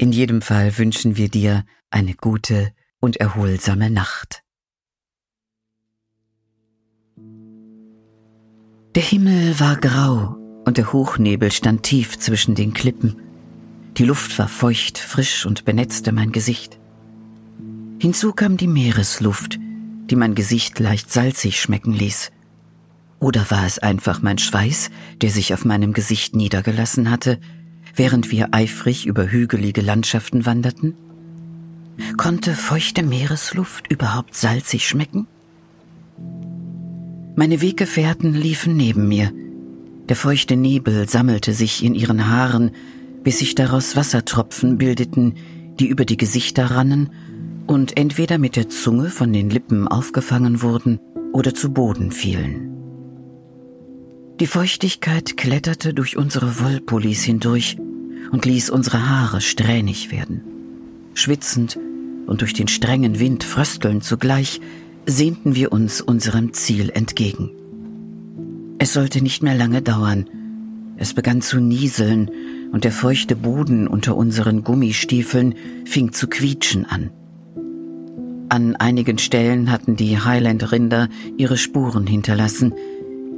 In 0.00 0.12
jedem 0.12 0.40
Fall 0.40 0.78
wünschen 0.78 1.18
wir 1.18 1.28
dir 1.28 1.66
eine 1.90 2.14
gute 2.14 2.72
und 3.00 3.18
erholsame 3.18 3.90
Nacht. 3.90 4.42
Der 8.94 9.02
Himmel 9.02 9.60
war 9.60 9.76
grau 9.76 10.38
und 10.64 10.78
der 10.78 10.94
Hochnebel 10.94 11.52
stand 11.52 11.82
tief 11.82 12.18
zwischen 12.18 12.54
den 12.54 12.72
Klippen. 12.72 13.20
Die 13.98 14.06
Luft 14.06 14.38
war 14.38 14.48
feucht, 14.48 14.96
frisch 14.96 15.44
und 15.44 15.66
benetzte 15.66 16.12
mein 16.12 16.32
Gesicht. 16.32 16.80
Hinzu 18.00 18.32
kam 18.32 18.56
die 18.56 18.68
Meeresluft, 18.68 19.58
die 20.08 20.16
mein 20.16 20.34
Gesicht 20.34 20.78
leicht 20.78 21.12
salzig 21.12 21.60
schmecken 21.60 21.92
ließ. 21.92 22.32
Oder 23.18 23.50
war 23.50 23.66
es 23.66 23.78
einfach 23.78 24.22
mein 24.22 24.38
Schweiß, 24.38 24.88
der 25.20 25.28
sich 25.28 25.52
auf 25.52 25.66
meinem 25.66 25.92
Gesicht 25.92 26.34
niedergelassen 26.34 27.10
hatte, 27.10 27.38
während 27.94 28.30
wir 28.30 28.48
eifrig 28.52 29.06
über 29.06 29.30
hügelige 29.30 29.80
Landschaften 29.80 30.46
wanderten? 30.46 30.94
Konnte 32.16 32.54
feuchte 32.54 33.02
Meeresluft 33.02 33.90
überhaupt 33.90 34.34
salzig 34.34 34.86
schmecken? 34.88 35.26
Meine 37.36 37.60
Weggefährten 37.60 38.34
liefen 38.34 38.76
neben 38.76 39.08
mir. 39.08 39.32
Der 40.08 40.16
feuchte 40.16 40.56
Nebel 40.56 41.08
sammelte 41.08 41.52
sich 41.52 41.84
in 41.84 41.94
ihren 41.94 42.28
Haaren, 42.28 42.72
bis 43.22 43.38
sich 43.38 43.54
daraus 43.54 43.96
Wassertropfen 43.96 44.78
bildeten, 44.78 45.34
die 45.78 45.86
über 45.86 46.04
die 46.04 46.16
Gesichter 46.16 46.70
rannen 46.70 47.10
und 47.66 47.96
entweder 47.96 48.38
mit 48.38 48.56
der 48.56 48.68
Zunge 48.68 49.10
von 49.10 49.32
den 49.32 49.50
Lippen 49.50 49.86
aufgefangen 49.86 50.62
wurden 50.62 50.98
oder 51.32 51.54
zu 51.54 51.72
Boden 51.72 52.10
fielen. 52.10 52.69
Die 54.40 54.46
Feuchtigkeit 54.46 55.36
kletterte 55.36 55.92
durch 55.92 56.16
unsere 56.16 56.60
Wollpullis 56.60 57.22
hindurch 57.22 57.76
und 58.32 58.46
ließ 58.46 58.70
unsere 58.70 59.06
Haare 59.06 59.42
strähnig 59.42 60.10
werden. 60.10 60.40
Schwitzend 61.12 61.78
und 62.26 62.40
durch 62.40 62.54
den 62.54 62.66
strengen 62.66 63.20
Wind 63.20 63.44
fröstelnd 63.44 64.02
zugleich 64.02 64.62
sehnten 65.04 65.54
wir 65.54 65.72
uns 65.72 66.00
unserem 66.00 66.54
Ziel 66.54 66.88
entgegen. 66.88 67.50
Es 68.78 68.94
sollte 68.94 69.22
nicht 69.22 69.42
mehr 69.42 69.54
lange 69.54 69.82
dauern. 69.82 70.24
Es 70.96 71.12
begann 71.12 71.42
zu 71.42 71.60
nieseln 71.60 72.30
und 72.72 72.84
der 72.84 72.92
feuchte 72.92 73.36
Boden 73.36 73.86
unter 73.86 74.16
unseren 74.16 74.64
Gummistiefeln 74.64 75.54
fing 75.84 76.12
zu 76.12 76.28
quietschen 76.28 76.86
an. 76.86 77.10
An 78.48 78.74
einigen 78.76 79.18
Stellen 79.18 79.70
hatten 79.70 79.96
die 79.96 80.18
Highland-Rinder 80.18 81.08
ihre 81.36 81.58
Spuren 81.58 82.06
hinterlassen. 82.06 82.72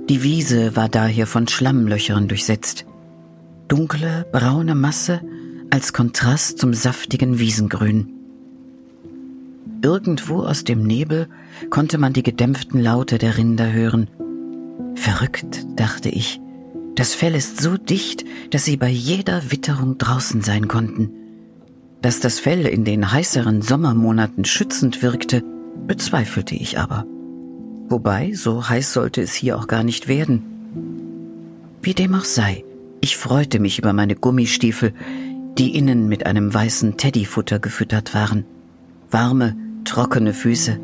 Die 0.08 0.22
Wiese 0.22 0.76
war 0.76 0.88
daher 0.88 1.26
von 1.26 1.48
Schlammlöchern 1.48 2.28
durchsetzt 2.28 2.86
dunkle, 3.72 4.26
braune 4.30 4.74
Masse 4.74 5.22
als 5.70 5.94
Kontrast 5.94 6.58
zum 6.58 6.74
saftigen 6.74 7.38
Wiesengrün. 7.38 8.06
Irgendwo 9.82 10.42
aus 10.42 10.64
dem 10.64 10.82
Nebel 10.82 11.26
konnte 11.70 11.96
man 11.96 12.12
die 12.12 12.22
gedämpften 12.22 12.82
Laute 12.82 13.16
der 13.16 13.38
Rinder 13.38 13.72
hören. 13.72 14.08
Verrückt, 14.94 15.64
dachte 15.74 16.10
ich. 16.10 16.38
Das 16.96 17.14
Fell 17.14 17.34
ist 17.34 17.62
so 17.62 17.78
dicht, 17.78 18.26
dass 18.50 18.66
sie 18.66 18.76
bei 18.76 18.90
jeder 18.90 19.50
Witterung 19.50 19.96
draußen 19.96 20.42
sein 20.42 20.68
konnten. 20.68 21.08
Dass 22.02 22.20
das 22.20 22.38
Fell 22.38 22.66
in 22.66 22.84
den 22.84 23.10
heißeren 23.10 23.62
Sommermonaten 23.62 24.44
schützend 24.44 25.02
wirkte, 25.02 25.42
bezweifelte 25.86 26.54
ich 26.54 26.78
aber. 26.78 27.06
Wobei, 27.92 28.32
so 28.32 28.66
heiß 28.66 28.94
sollte 28.94 29.20
es 29.20 29.34
hier 29.34 29.58
auch 29.58 29.66
gar 29.66 29.84
nicht 29.84 30.08
werden. 30.08 30.42
Wie 31.82 31.92
dem 31.92 32.14
auch 32.14 32.24
sei, 32.24 32.64
ich 33.02 33.18
freute 33.18 33.58
mich 33.58 33.78
über 33.78 33.92
meine 33.92 34.14
Gummistiefel, 34.14 34.94
die 35.58 35.76
innen 35.76 36.08
mit 36.08 36.24
einem 36.24 36.54
weißen 36.54 36.96
Teddyfutter 36.96 37.58
gefüttert 37.58 38.14
waren. 38.14 38.46
Warme, 39.10 39.56
trockene 39.84 40.32
Füße. 40.32 40.80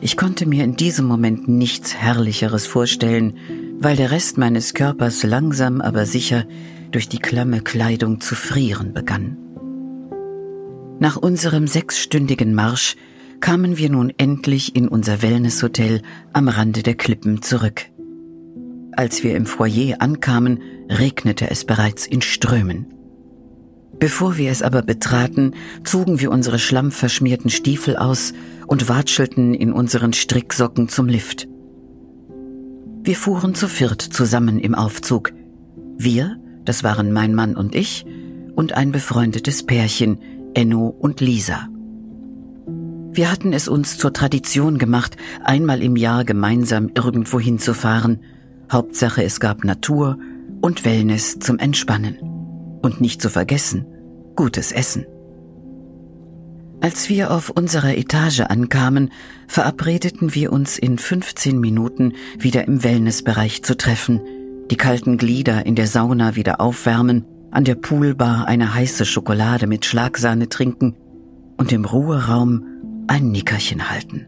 Ich 0.00 0.16
konnte 0.16 0.46
mir 0.46 0.64
in 0.64 0.76
diesem 0.76 1.04
Moment 1.04 1.46
nichts 1.46 1.94
Herrlicheres 1.94 2.66
vorstellen, 2.66 3.36
weil 3.78 3.96
der 3.96 4.10
Rest 4.10 4.38
meines 4.38 4.72
Körpers 4.72 5.24
langsam 5.24 5.82
aber 5.82 6.06
sicher 6.06 6.46
durch 6.90 7.06
die 7.06 7.18
klamme 7.18 7.60
Kleidung 7.60 8.22
zu 8.22 8.34
frieren 8.34 8.94
begann. 8.94 9.36
Nach 11.00 11.18
unserem 11.18 11.66
sechsstündigen 11.66 12.54
Marsch 12.54 12.96
kamen 13.44 13.76
wir 13.76 13.90
nun 13.90 14.10
endlich 14.16 14.74
in 14.74 14.88
unser 14.88 15.20
Wellnesshotel 15.20 16.00
am 16.32 16.48
Rande 16.48 16.82
der 16.82 16.94
Klippen 16.94 17.42
zurück. 17.42 17.82
Als 18.92 19.22
wir 19.22 19.36
im 19.36 19.44
Foyer 19.44 20.00
ankamen, 20.00 20.62
regnete 20.88 21.50
es 21.50 21.66
bereits 21.66 22.06
in 22.06 22.22
Strömen. 22.22 22.86
Bevor 23.98 24.38
wir 24.38 24.50
es 24.50 24.62
aber 24.62 24.80
betraten, 24.80 25.52
zogen 25.84 26.20
wir 26.20 26.30
unsere 26.30 26.58
schlammverschmierten 26.58 27.50
Stiefel 27.50 27.98
aus 27.98 28.32
und 28.66 28.88
watschelten 28.88 29.52
in 29.52 29.74
unseren 29.74 30.14
Stricksocken 30.14 30.88
zum 30.88 31.06
Lift. 31.06 31.46
Wir 33.02 33.14
fuhren 33.14 33.54
zu 33.54 33.68
viert 33.68 34.00
zusammen 34.00 34.58
im 34.58 34.74
Aufzug. 34.74 35.34
Wir, 35.98 36.38
das 36.64 36.82
waren 36.82 37.12
mein 37.12 37.34
Mann 37.34 37.56
und 37.56 37.74
ich, 37.74 38.06
und 38.54 38.72
ein 38.72 38.90
befreundetes 38.90 39.66
Pärchen, 39.66 40.18
Enno 40.54 40.86
und 40.88 41.20
Lisa. 41.20 41.68
Wir 43.14 43.30
hatten 43.30 43.52
es 43.52 43.68
uns 43.68 43.96
zur 43.96 44.12
Tradition 44.12 44.76
gemacht, 44.76 45.16
einmal 45.44 45.84
im 45.84 45.94
Jahr 45.94 46.24
gemeinsam 46.24 46.90
irgendwo 46.96 47.38
hinzufahren. 47.38 48.18
Hauptsache 48.72 49.22
es 49.22 49.38
gab 49.38 49.62
Natur 49.62 50.18
und 50.60 50.84
Wellness 50.84 51.38
zum 51.38 51.60
Entspannen. 51.60 52.18
Und 52.82 53.00
nicht 53.00 53.22
zu 53.22 53.30
vergessen, 53.30 53.86
gutes 54.34 54.72
Essen. 54.72 55.06
Als 56.80 57.08
wir 57.08 57.30
auf 57.30 57.50
unserer 57.50 57.96
Etage 57.96 58.40
ankamen, 58.40 59.12
verabredeten 59.46 60.34
wir 60.34 60.52
uns 60.52 60.76
in 60.76 60.98
15 60.98 61.60
Minuten 61.60 62.14
wieder 62.36 62.66
im 62.66 62.82
Wellnessbereich 62.82 63.62
zu 63.62 63.76
treffen, 63.76 64.22
die 64.72 64.76
kalten 64.76 65.18
Glieder 65.18 65.66
in 65.66 65.76
der 65.76 65.86
Sauna 65.86 66.34
wieder 66.34 66.60
aufwärmen, 66.60 67.26
an 67.52 67.62
der 67.62 67.76
Poolbar 67.76 68.48
eine 68.48 68.74
heiße 68.74 69.04
Schokolade 69.04 69.68
mit 69.68 69.84
Schlagsahne 69.84 70.48
trinken 70.48 70.96
und 71.56 71.70
im 71.70 71.84
Ruheraum 71.84 72.73
ein 73.06 73.30
Nickerchen 73.30 73.90
halten. 73.90 74.26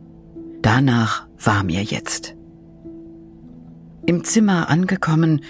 Danach 0.63 1.27
war 1.39 1.63
mir 1.63 1.83
jetzt. 1.83 2.35
Im 4.07 4.25
Zimmer 4.25 4.69
angekommen, 4.69 5.41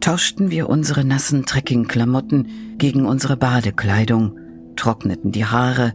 tauschten 0.00 0.50
wir 0.50 0.68
unsere 0.68 1.04
nassen 1.04 1.46
Trekkingklamotten 1.46 2.76
gegen 2.78 3.06
unsere 3.06 3.36
Badekleidung, 3.36 4.38
trockneten 4.76 5.32
die 5.32 5.46
Haare 5.46 5.94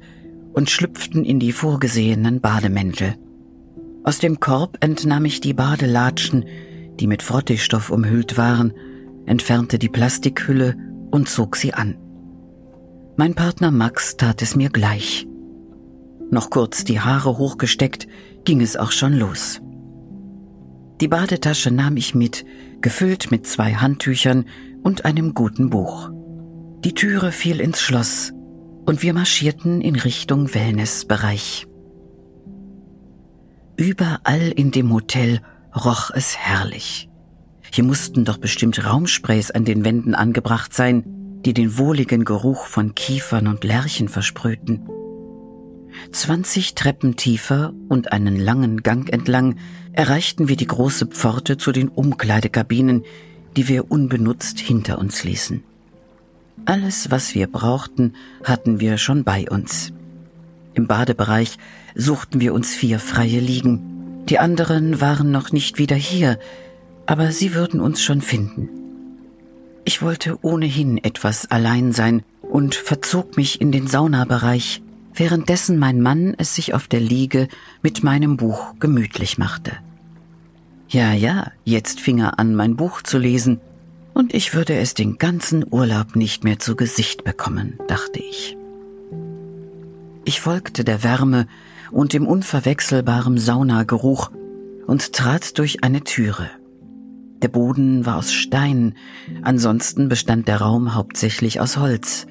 und 0.54 0.70
schlüpften 0.70 1.24
in 1.24 1.40
die 1.40 1.52
vorgesehenen 1.52 2.42
Bademäntel. 2.42 3.16
Aus 4.04 4.20
dem 4.20 4.40
Korb 4.40 4.78
entnahm 4.84 5.26
ich 5.26 5.42
die 5.42 5.54
Badelatschen, 5.54 6.46
die 7.00 7.08
mit 7.08 7.22
Frotteestoff 7.22 7.92
umhüllt 7.92 8.38
waren, 8.38 8.74
entfernte 9.26 9.78
die 9.78 9.90
Plastikhülle 9.90 10.76
und 11.12 11.30
zog 11.30 11.56
sie 11.56 11.74
an. 11.74 11.98
Mein 13.18 13.36
Partner 13.36 13.72
Max 13.72 14.18
tat 14.18 14.42
es 14.42 14.56
mir 14.56 14.70
gleich. 14.70 15.28
Noch 16.32 16.50
kurz 16.50 16.84
die 16.84 17.00
Haare 17.00 17.38
hochgesteckt, 17.38 18.08
ging 18.46 18.62
es 18.62 18.78
auch 18.78 18.92
schon 18.92 19.14
los. 19.14 19.62
Die 21.02 21.08
Badetasche 21.08 21.72
nahm 21.72 21.98
ich 21.98 22.14
mit, 22.14 22.46
gefüllt 22.82 23.32
mit 23.32 23.48
zwei 23.48 23.74
Handtüchern 23.76 24.46
und 24.84 25.06
einem 25.06 25.34
guten 25.34 25.70
Buch. 25.70 26.12
Die 26.84 26.94
Türe 26.94 27.32
fiel 27.32 27.60
ins 27.60 27.82
Schloss 27.82 28.34
und 28.86 29.02
wir 29.02 29.14
marschierten 29.14 29.82
in 29.82 29.96
Richtung 29.96 30.54
Wellnessbereich. 30.54 31.68
Überall 33.78 34.52
in 34.56 34.72
dem 34.72 34.92
Hotel 34.94 35.42
roch 35.76 36.12
es 36.14 36.38
herrlich. 36.38 37.10
Hier 37.72 37.84
mussten 37.84 38.26
doch 38.26 38.38
bestimmt 38.38 38.84
Raumsprays 38.86 39.52
an 39.52 39.64
den 39.64 39.86
Wänden 39.86 40.16
angebracht 40.16 40.74
sein, 40.74 41.04
die 41.46 41.54
den 41.54 41.78
wohligen 41.78 42.26
Geruch 42.26 42.66
von 42.66 42.96
Kiefern 42.96 43.48
und 43.48 43.64
Lärchen 43.64 44.10
versprühten. 44.10 44.82
Zwanzig 46.12 46.76
Treppen 46.76 47.16
tiefer 47.16 47.74
und 47.88 48.12
einen 48.12 48.38
langen 48.38 48.84
Gang 48.84 49.12
entlang 49.12 49.58
erreichten 49.94 50.48
wir 50.48 50.56
die 50.56 50.68
große 50.68 51.08
Pforte 51.08 51.58
zu 51.58 51.72
den 51.72 51.90
Umkleidekabinen, 51.90 53.04
die 53.56 53.68
wir 53.68 53.92
unbenutzt 53.92 54.60
hinter 54.60 55.00
uns 55.00 55.24
ließen. 55.24 55.64
Alles, 56.66 57.10
was 57.12 57.36
wir 57.36 57.48
brauchten, 57.48 58.14
hatten 58.44 58.80
wir 58.80 58.98
schon 58.98 59.24
bei 59.24 59.50
uns. 59.50 59.92
Im 60.74 60.88
Badebereich 60.88 61.58
suchten 61.96 62.40
wir 62.42 62.54
uns 62.54 62.74
vier 62.74 63.00
freie 63.00 63.40
Liegen. 63.40 64.26
Die 64.30 64.40
anderen 64.40 65.02
waren 65.02 65.32
noch 65.32 65.52
nicht 65.52 65.80
wieder 65.80 65.96
hier, 65.96 66.40
aber 67.06 67.32
sie 67.32 67.56
würden 67.56 67.82
uns 67.82 68.02
schon 68.02 68.22
finden. 68.22 68.70
Ich 69.84 70.02
wollte 70.02 70.38
ohnehin 70.44 70.98
etwas 71.04 71.50
allein 71.50 71.92
sein 71.92 72.22
und 72.42 72.76
verzog 72.76 73.38
mich 73.38 73.60
in 73.60 73.72
den 73.72 73.88
Saunabereich, 73.88 74.84
währenddessen 75.20 75.78
mein 75.78 76.02
Mann 76.02 76.34
es 76.38 76.56
sich 76.56 76.74
auf 76.74 76.88
der 76.88 77.02
Liege 77.02 77.48
mit 77.82 78.04
meinem 78.04 78.38
Buch 78.38 78.74
gemütlich 78.80 79.38
machte. 79.38 79.74
Ja, 80.88 81.14
ja, 81.14 81.52
jetzt 81.66 82.00
fing 82.00 82.20
er 82.20 82.40
an, 82.40 82.56
mein 82.56 82.76
Buch 82.76 83.02
zu 83.02 83.18
lesen, 83.18 83.60
und 84.14 84.34
ich 84.34 84.54
würde 84.54 84.76
es 84.76 84.96
den 84.96 85.18
ganzen 85.18 85.64
Urlaub 85.70 86.16
nicht 86.16 86.44
mehr 86.44 86.60
zu 86.60 86.76
Gesicht 86.76 87.24
bekommen, 87.24 87.78
dachte 87.88 88.20
ich. 88.20 88.58
Ich 90.26 90.42
folgte 90.42 90.84
der 90.84 91.04
Wärme 91.04 91.48
und 91.92 92.14
dem 92.14 92.28
unverwechselbaren 92.28 93.38
Saunageruch 93.38 94.32
und 94.88 95.14
trat 95.14 95.58
durch 95.58 95.84
eine 95.84 96.04
Türe. 96.04 96.50
Der 97.42 97.48
Boden 97.48 98.06
war 98.06 98.18
aus 98.18 98.34
Stein, 98.34 98.96
ansonsten 99.42 100.10
bestand 100.10 100.48
der 100.48 100.60
Raum 100.60 100.96
hauptsächlich 100.96 101.62
aus 101.62 101.78
Holz. 101.78 102.28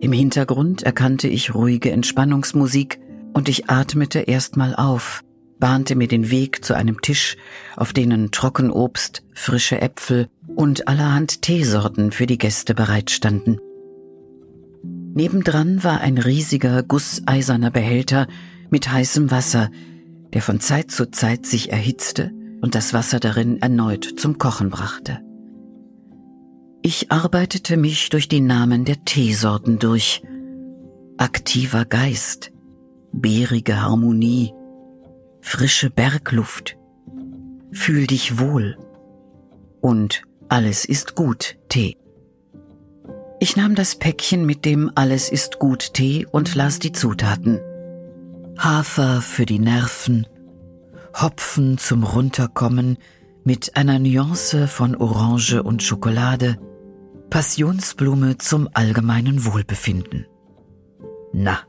Im 0.00 0.12
Hintergrund 0.12 0.82
erkannte 0.84 1.26
ich 1.26 1.54
ruhige 1.54 1.90
Entspannungsmusik 1.90 3.00
und 3.34 3.48
ich 3.48 3.68
atmete 3.68 4.20
erstmal 4.20 4.76
auf, 4.76 5.24
bahnte 5.58 5.96
mir 5.96 6.06
den 6.06 6.30
Weg 6.30 6.64
zu 6.64 6.74
einem 6.74 7.00
Tisch, 7.00 7.36
auf 7.76 7.92
denen 7.92 8.30
Trockenobst, 8.30 9.24
frische 9.34 9.80
Äpfel 9.80 10.28
und 10.54 10.86
allerhand 10.86 11.42
Teesorten 11.42 12.12
für 12.12 12.26
die 12.26 12.38
Gäste 12.38 12.74
bereitstanden. 12.74 13.58
Nebendran 15.14 15.82
war 15.82 16.00
ein 16.00 16.18
riesiger 16.18 16.84
gusseiserner 16.84 17.72
Behälter 17.72 18.28
mit 18.70 18.90
heißem 18.90 19.32
Wasser, 19.32 19.70
der 20.32 20.42
von 20.42 20.60
Zeit 20.60 20.92
zu 20.92 21.10
Zeit 21.10 21.44
sich 21.44 21.72
erhitzte 21.72 22.30
und 22.60 22.74
das 22.76 22.92
Wasser 22.92 23.18
darin 23.18 23.60
erneut 23.60 24.04
zum 24.16 24.38
Kochen 24.38 24.70
brachte. 24.70 25.27
Ich 26.82 27.10
arbeitete 27.10 27.76
mich 27.76 28.08
durch 28.08 28.28
die 28.28 28.40
Namen 28.40 28.84
der 28.84 29.04
Teesorten 29.04 29.78
durch. 29.78 30.22
Aktiver 31.16 31.84
Geist, 31.84 32.52
beerige 33.12 33.82
Harmonie, 33.82 34.52
frische 35.40 35.90
Bergluft, 35.90 36.76
fühl 37.72 38.06
dich 38.06 38.38
wohl 38.38 38.78
und 39.80 40.22
alles 40.48 40.84
ist 40.84 41.16
gut 41.16 41.58
Tee. 41.68 41.96
Ich 43.40 43.56
nahm 43.56 43.74
das 43.74 43.96
Päckchen 43.96 44.46
mit 44.46 44.64
dem 44.64 44.90
Alles 44.94 45.30
ist 45.30 45.58
gut 45.58 45.94
Tee 45.94 46.26
und 46.30 46.54
las 46.54 46.78
die 46.78 46.92
Zutaten. 46.92 47.60
Hafer 48.58 49.20
für 49.20 49.46
die 49.46 49.58
Nerven, 49.58 50.26
Hopfen 51.20 51.78
zum 51.78 52.02
Runterkommen 52.02 52.98
mit 53.44 53.76
einer 53.76 53.98
Nuance 53.98 54.68
von 54.68 54.96
Orange 54.96 55.62
und 55.62 55.82
Schokolade, 55.82 56.58
Passionsblume 57.30 58.38
zum 58.38 58.68
allgemeinen 58.72 59.44
Wohlbefinden. 59.44 60.26
Na, 61.32 61.60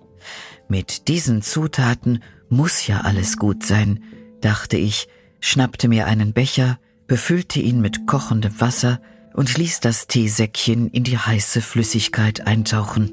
mit 0.70 1.08
diesen 1.08 1.42
Zutaten 1.42 2.24
muss 2.50 2.88
ja 2.88 3.02
alles 3.02 3.38
gut 3.38 3.66
sein, 3.66 4.04
dachte 4.42 4.78
ich, 4.78 5.08
schnappte 5.40 5.88
mir 5.88 6.08
einen 6.08 6.34
Becher, 6.34 6.80
befüllte 7.08 7.60
ihn 7.60 7.82
mit 7.82 8.08
kochendem 8.08 8.60
Wasser 8.62 9.02
und 9.34 9.58
ließ 9.58 9.80
das 9.80 10.08
Teesäckchen 10.08 10.90
in 10.90 11.04
die 11.04 11.18
heiße 11.18 11.62
Flüssigkeit 11.62 12.48
eintauchen. 12.48 13.12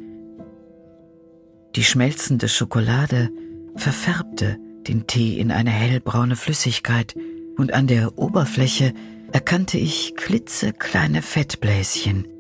Die 1.75 1.85
schmelzende 1.85 2.49
Schokolade 2.49 3.31
verfärbte 3.75 4.59
den 4.87 5.07
Tee 5.07 5.39
in 5.39 5.51
eine 5.51 5.71
hellbraune 5.71 6.37
Flüssigkeit 6.37 7.15
und 7.59 7.75
an 7.75 7.87
der 7.87 8.19
Oberfläche 8.19 8.95
erkannte 9.33 9.79
ich 9.79 10.15
klitzekleine 10.17 11.23
Fettbläschen. 11.23 12.36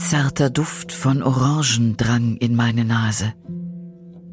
Zarter 0.00 0.48
Duft 0.48 0.92
von 0.92 1.22
Orangen 1.22 1.96
drang 1.96 2.36
in 2.36 2.56
meine 2.56 2.84
Nase. 2.84 3.34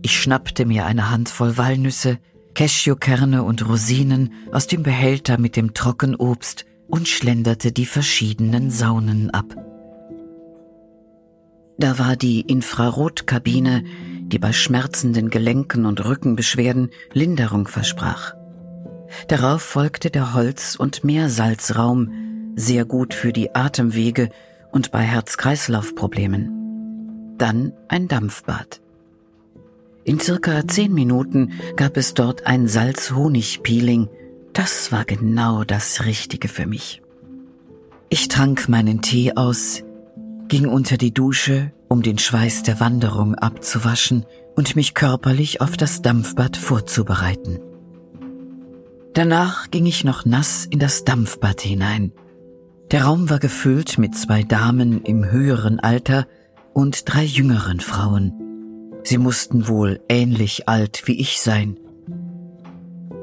Ich 0.01 0.17
schnappte 0.17 0.65
mir 0.65 0.85
eine 0.85 1.11
Handvoll 1.11 1.57
Walnüsse, 1.57 2.19
Cashewkerne 2.55 3.43
und 3.43 3.67
Rosinen 3.67 4.31
aus 4.51 4.67
dem 4.67 4.81
Behälter 4.81 5.37
mit 5.37 5.55
dem 5.55 5.73
Trockenobst 5.73 6.65
und 6.87 7.07
schlenderte 7.07 7.73
die 7.73 7.85
verschiedenen 7.85 8.71
Saunen 8.71 9.29
ab. 9.29 9.55
Da 11.77 11.99
war 11.99 12.15
die 12.15 12.41
Infrarotkabine, 12.41 13.83
die 14.21 14.39
bei 14.39 14.53
schmerzenden 14.53 15.29
Gelenken 15.29 15.85
und 15.85 16.03
Rückenbeschwerden 16.03 16.89
Linderung 17.13 17.67
versprach. 17.67 18.33
Darauf 19.27 19.61
folgte 19.61 20.09
der 20.09 20.33
Holz- 20.33 20.75
und 20.77 21.03
Meersalzraum, 21.03 22.11
sehr 22.55 22.85
gut 22.85 23.13
für 23.13 23.33
die 23.33 23.53
Atemwege 23.53 24.29
und 24.71 24.91
bei 24.91 25.01
Herz-Kreislauf-Problemen. 25.01 27.35
Dann 27.37 27.73
ein 27.87 28.07
Dampfbad. 28.07 28.81
In 30.03 30.19
circa 30.19 30.67
zehn 30.67 30.93
Minuten 30.93 31.51
gab 31.75 31.97
es 31.97 32.13
dort 32.13 32.47
ein 32.47 32.67
Salz-Honig-Peeling. 32.67 34.09
Das 34.53 34.91
war 34.91 35.05
genau 35.05 35.63
das 35.63 36.05
Richtige 36.05 36.47
für 36.47 36.65
mich. 36.65 37.01
Ich 38.09 38.29
trank 38.29 38.69
meinen 38.69 39.01
Tee 39.01 39.33
aus, 39.35 39.83
ging 40.47 40.67
unter 40.67 40.97
die 40.97 41.13
Dusche, 41.13 41.73
um 41.89 42.01
den 42.01 42.17
Schweiß 42.17 42.63
der 42.63 42.79
Wanderung 42.79 43.35
abzuwaschen 43.35 44.25
und 44.55 44.75
mich 44.75 44.93
körperlich 44.93 45.61
auf 45.61 45.77
das 45.77 46.01
Dampfbad 46.01 46.57
vorzubereiten. 46.57 47.59
Danach 49.13 49.71
ging 49.71 49.85
ich 49.85 50.03
noch 50.03 50.25
nass 50.25 50.65
in 50.65 50.79
das 50.79 51.03
Dampfbad 51.03 51.61
hinein. 51.61 52.11
Der 52.91 53.03
Raum 53.03 53.29
war 53.29 53.39
gefüllt 53.39 53.97
mit 53.97 54.15
zwei 54.15 54.43
Damen 54.43 55.03
im 55.03 55.29
höheren 55.29 55.79
Alter 55.79 56.25
und 56.73 57.03
drei 57.05 57.23
jüngeren 57.23 57.81
Frauen. 57.81 58.31
Sie 59.03 59.17
mussten 59.17 59.67
wohl 59.67 59.99
ähnlich 60.07 60.69
alt 60.69 61.03
wie 61.05 61.19
ich 61.19 61.41
sein. 61.41 61.77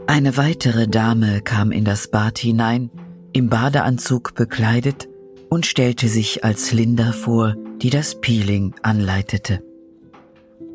Eine 0.07 0.37
weitere 0.37 0.87
Dame 0.87 1.41
kam 1.41 1.73
in 1.73 1.85
das 1.85 2.09
Bad 2.09 2.39
hinein, 2.39 2.91
im 3.33 3.49
Badeanzug 3.49 4.35
bekleidet 4.35 5.09
und 5.49 5.65
stellte 5.65 6.09
sich 6.09 6.45
als 6.45 6.73
Linda 6.73 7.13
vor, 7.13 7.55
die 7.81 7.91
das 7.91 8.21
Peeling 8.21 8.75
anleitete. 8.83 9.63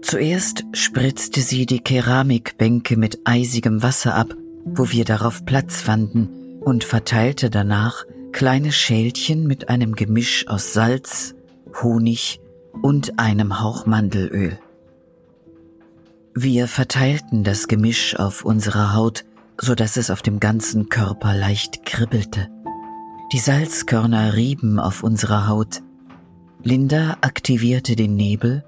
Zuerst 0.01 0.63
spritzte 0.73 1.41
sie 1.41 1.67
die 1.67 1.81
Keramikbänke 1.81 2.97
mit 2.97 3.19
eisigem 3.25 3.83
Wasser 3.83 4.15
ab, 4.15 4.33
wo 4.65 4.89
wir 4.89 5.05
darauf 5.05 5.45
Platz 5.45 5.81
fanden, 5.81 6.29
und 6.61 6.83
verteilte 6.83 7.49
danach 7.49 8.05
kleine 8.31 8.71
Schälchen 8.71 9.47
mit 9.47 9.69
einem 9.69 9.95
Gemisch 9.95 10.47
aus 10.47 10.73
Salz, 10.73 11.35
Honig 11.81 12.39
und 12.81 13.19
einem 13.19 13.61
Hauch 13.61 13.85
Mandelöl. 13.85 14.59
Wir 16.35 16.67
verteilten 16.67 17.43
das 17.43 17.67
Gemisch 17.67 18.15
auf 18.15 18.45
unserer 18.45 18.93
Haut, 18.93 19.25
so 19.59 19.75
dass 19.75 19.97
es 19.97 20.09
auf 20.09 20.21
dem 20.21 20.39
ganzen 20.39 20.89
Körper 20.89 21.35
leicht 21.35 21.85
kribbelte. 21.85 22.47
Die 23.33 23.39
Salzkörner 23.39 24.35
rieben 24.35 24.79
auf 24.79 25.03
unserer 25.03 25.47
Haut. 25.47 25.81
Linda 26.63 27.17
aktivierte 27.21 27.95
den 27.95 28.15
Nebel 28.15 28.63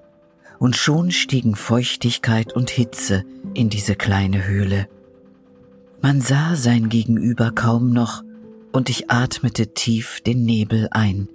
und 0.60 0.76
schon 0.76 1.12
stiegen 1.12 1.56
Feuchtigkeit 1.56 2.54
und 2.54 2.70
Hitze 2.70 3.24
in 3.54 3.70
diese 3.70 3.96
kleine 3.96 4.46
Höhle. 4.46 4.88
Man 6.02 6.20
sah 6.22 6.56
sein 6.56 6.90
Gegenüber 6.90 7.52
kaum 7.52 7.92
noch 7.92 8.24
und 8.72 8.90
ich 8.90 9.12
atmete 9.12 9.74
tief 9.74 10.22
den 10.22 10.44
Nebel 10.44 10.88
ein. 10.92 11.28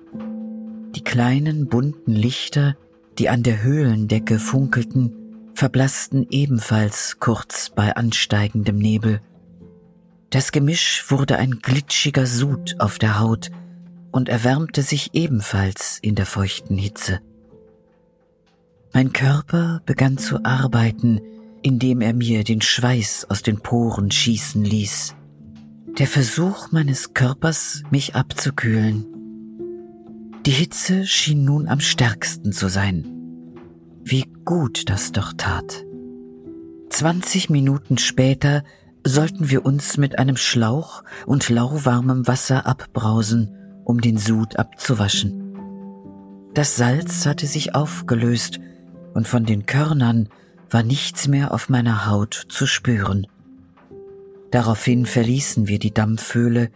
Die 0.94 1.04
kleinen 1.04 1.68
bunten 1.68 2.12
Lichter, 2.12 2.76
die 3.18 3.28
an 3.28 3.42
der 3.42 3.62
Höhlendecke 3.62 4.38
funkelten, 4.38 5.12
verblassten 5.54 6.26
ebenfalls 6.30 7.18
kurz 7.18 7.70
bei 7.70 7.94
ansteigendem 7.96 8.78
Nebel. 8.78 9.20
Das 10.30 10.52
Gemisch 10.52 11.04
wurde 11.08 11.36
ein 11.36 11.60
glitschiger 11.60 12.26
Sud 12.26 12.76
auf 12.78 12.98
der 12.98 13.18
Haut 13.20 13.50
und 14.10 14.28
erwärmte 14.28 14.82
sich 14.82 15.10
ebenfalls 15.14 15.98
in 16.02 16.14
der 16.14 16.26
feuchten 16.26 16.76
Hitze. 16.76 17.20
Mein 18.92 19.12
Körper 19.12 19.82
begann 19.84 20.16
zu 20.16 20.44
arbeiten, 20.44 21.20
indem 21.62 22.00
er 22.00 22.14
mir 22.14 22.44
den 22.44 22.62
Schweiß 22.62 23.26
aus 23.28 23.42
den 23.42 23.60
Poren 23.60 24.10
schießen 24.10 24.64
ließ. 24.64 25.14
Der 25.98 26.06
Versuch 26.06 26.72
meines 26.72 27.14
Körpers, 27.14 27.82
mich 27.90 28.14
abzukühlen. 28.14 29.06
Die 30.44 30.50
Hitze 30.50 31.06
schien 31.06 31.42
nun 31.42 31.68
am 31.68 31.80
stärksten 31.80 32.52
zu 32.52 32.68
sein. 32.68 33.06
Wie 34.04 34.26
gut 34.44 34.90
das 34.90 35.12
doch 35.12 35.32
tat. 35.38 35.86
Zwanzig 36.90 37.48
Minuten 37.48 37.96
später 37.96 38.62
sollten 39.04 39.48
wir 39.48 39.64
uns 39.64 39.96
mit 39.96 40.18
einem 40.18 40.36
Schlauch 40.36 41.02
und 41.24 41.48
lauwarmem 41.48 42.26
Wasser 42.26 42.66
abbrausen, 42.66 43.56
um 43.84 44.02
den 44.02 44.18
Sud 44.18 44.58
abzuwaschen. 44.58 45.54
Das 46.52 46.76
Salz 46.76 47.24
hatte 47.24 47.46
sich 47.46 47.74
aufgelöst, 47.74 48.60
und 49.14 49.26
von 49.26 49.46
den 49.46 49.64
Körnern 49.64 50.28
war 50.68 50.82
nichts 50.82 51.26
mehr 51.26 51.54
auf 51.54 51.70
meiner 51.70 52.04
Haut 52.04 52.34
zu 52.50 52.66
spüren. 52.66 53.26
Daraufhin 54.50 55.06
verließen 55.06 55.68
wir 55.68 55.78
die 55.78 55.92
Dampfhöhle, 55.92 56.70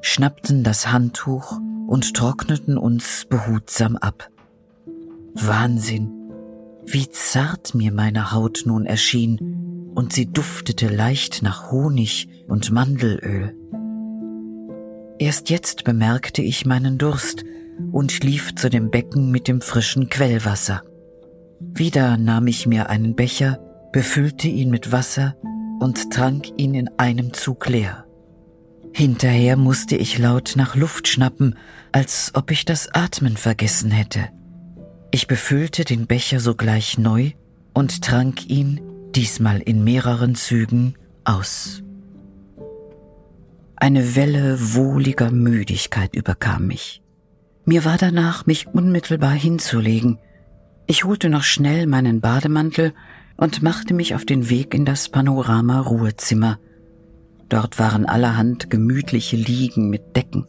schnappten 0.00 0.62
das 0.62 0.92
Handtuch 0.92 1.58
und 1.86 2.14
trockneten 2.14 2.76
uns 2.78 3.26
behutsam 3.28 3.96
ab. 3.96 4.28
Wahnsinn, 5.34 6.12
wie 6.84 7.08
zart 7.08 7.74
mir 7.74 7.92
meine 7.92 8.32
Haut 8.32 8.62
nun 8.66 8.86
erschien, 8.86 9.92
und 9.94 10.12
sie 10.12 10.26
duftete 10.26 10.88
leicht 10.88 11.42
nach 11.42 11.70
Honig 11.70 12.28
und 12.48 12.70
Mandelöl. 12.70 13.56
Erst 15.18 15.48
jetzt 15.48 15.84
bemerkte 15.84 16.42
ich 16.42 16.66
meinen 16.66 16.98
Durst 16.98 17.44
und 17.92 18.22
lief 18.22 18.54
zu 18.54 18.68
dem 18.68 18.90
Becken 18.90 19.30
mit 19.30 19.48
dem 19.48 19.62
frischen 19.62 20.10
Quellwasser. 20.10 20.82
Wieder 21.60 22.18
nahm 22.18 22.46
ich 22.46 22.66
mir 22.66 22.90
einen 22.90 23.16
Becher, 23.16 23.58
befüllte 23.92 24.48
ihn 24.48 24.68
mit 24.68 24.92
Wasser 24.92 25.34
und 25.78 26.10
trank 26.10 26.46
ihn 26.56 26.74
in 26.74 26.90
einem 26.98 27.32
Zug 27.32 27.68
leer. 27.68 28.06
Hinterher 28.92 29.56
musste 29.56 29.96
ich 29.96 30.18
laut 30.18 30.54
nach 30.56 30.74
Luft 30.74 31.06
schnappen, 31.08 31.58
als 31.92 32.32
ob 32.34 32.50
ich 32.50 32.64
das 32.64 32.88
Atmen 32.94 33.36
vergessen 33.36 33.90
hätte. 33.90 34.28
Ich 35.10 35.26
befüllte 35.26 35.84
den 35.84 36.06
Becher 36.06 36.40
sogleich 36.40 36.98
neu 36.98 37.32
und 37.74 38.02
trank 38.02 38.46
ihn, 38.46 38.80
diesmal 39.14 39.60
in 39.60 39.84
mehreren 39.84 40.34
Zügen, 40.34 40.94
aus. 41.24 41.82
Eine 43.76 44.16
Welle 44.16 44.56
wohliger 44.74 45.30
Müdigkeit 45.30 46.14
überkam 46.16 46.66
mich. 46.66 47.02
Mir 47.66 47.84
war 47.84 47.98
danach, 47.98 48.46
mich 48.46 48.68
unmittelbar 48.68 49.32
hinzulegen. 49.32 50.18
Ich 50.86 51.04
holte 51.04 51.28
noch 51.28 51.42
schnell 51.42 51.86
meinen 51.86 52.20
Bademantel 52.20 52.94
und 53.36 53.62
machte 53.62 53.94
mich 53.94 54.14
auf 54.14 54.24
den 54.24 54.48
Weg 54.48 54.74
in 54.74 54.84
das 54.84 55.08
Panorama-Ruhezimmer. 55.08 56.58
Dort 57.48 57.78
waren 57.78 58.06
allerhand 58.06 58.70
gemütliche 58.70 59.36
Liegen 59.36 59.88
mit 59.90 60.16
Decken. 60.16 60.46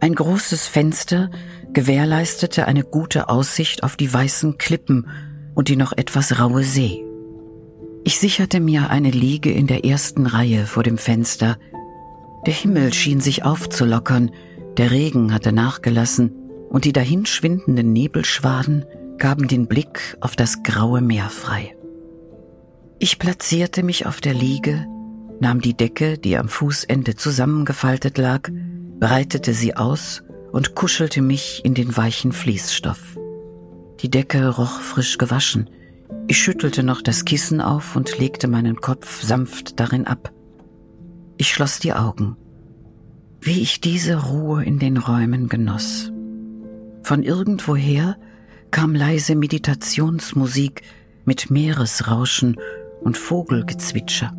Ein 0.00 0.14
großes 0.14 0.66
Fenster 0.66 1.30
gewährleistete 1.72 2.66
eine 2.66 2.84
gute 2.84 3.28
Aussicht 3.28 3.82
auf 3.82 3.96
die 3.96 4.12
weißen 4.12 4.58
Klippen 4.58 5.08
und 5.54 5.68
die 5.68 5.76
noch 5.76 5.92
etwas 5.92 6.38
raue 6.38 6.62
See. 6.62 7.04
Ich 8.04 8.18
sicherte 8.18 8.60
mir 8.60 8.90
eine 8.90 9.10
Liege 9.10 9.50
in 9.50 9.66
der 9.66 9.84
ersten 9.84 10.26
Reihe 10.26 10.66
vor 10.66 10.82
dem 10.82 10.98
Fenster. 10.98 11.56
Der 12.46 12.52
Himmel 12.52 12.92
schien 12.92 13.20
sich 13.20 13.44
aufzulockern, 13.44 14.30
der 14.76 14.90
Regen 14.90 15.32
hatte 15.32 15.52
nachgelassen 15.52 16.32
und 16.68 16.84
die 16.84 16.92
dahinschwindenden 16.92 17.92
Nebelschwaden 17.92 18.84
gaben 19.16 19.48
den 19.48 19.68
Blick 19.68 20.16
auf 20.20 20.36
das 20.36 20.62
graue 20.62 21.00
Meer 21.00 21.30
frei. 21.30 21.73
Ich 23.04 23.18
platzierte 23.18 23.82
mich 23.82 24.06
auf 24.06 24.22
der 24.22 24.32
Liege, 24.32 24.86
nahm 25.38 25.60
die 25.60 25.76
Decke, 25.76 26.16
die 26.16 26.38
am 26.38 26.48
Fußende 26.48 27.16
zusammengefaltet 27.16 28.16
lag, 28.16 28.48
breitete 28.98 29.52
sie 29.52 29.76
aus 29.76 30.22
und 30.52 30.74
kuschelte 30.74 31.20
mich 31.20 31.60
in 31.66 31.74
den 31.74 31.98
weichen 31.98 32.32
Fließstoff. 32.32 33.18
Die 34.00 34.08
Decke 34.08 34.48
roch 34.48 34.80
frisch 34.80 35.18
gewaschen. 35.18 35.68
Ich 36.28 36.38
schüttelte 36.38 36.82
noch 36.82 37.02
das 37.02 37.26
Kissen 37.26 37.60
auf 37.60 37.94
und 37.94 38.18
legte 38.18 38.48
meinen 38.48 38.76
Kopf 38.76 39.22
sanft 39.22 39.78
darin 39.80 40.06
ab. 40.06 40.32
Ich 41.36 41.52
schloss 41.52 41.80
die 41.80 41.92
Augen. 41.92 42.38
Wie 43.38 43.60
ich 43.60 43.82
diese 43.82 44.30
Ruhe 44.30 44.64
in 44.64 44.78
den 44.78 44.96
Räumen 44.96 45.50
genoss. 45.50 46.10
Von 47.02 47.22
irgendwoher 47.22 48.16
kam 48.70 48.94
leise 48.94 49.34
Meditationsmusik 49.34 50.80
mit 51.26 51.50
Meeresrauschen 51.50 52.56
und 53.04 53.16
Vogelgezwitscher. 53.16 54.32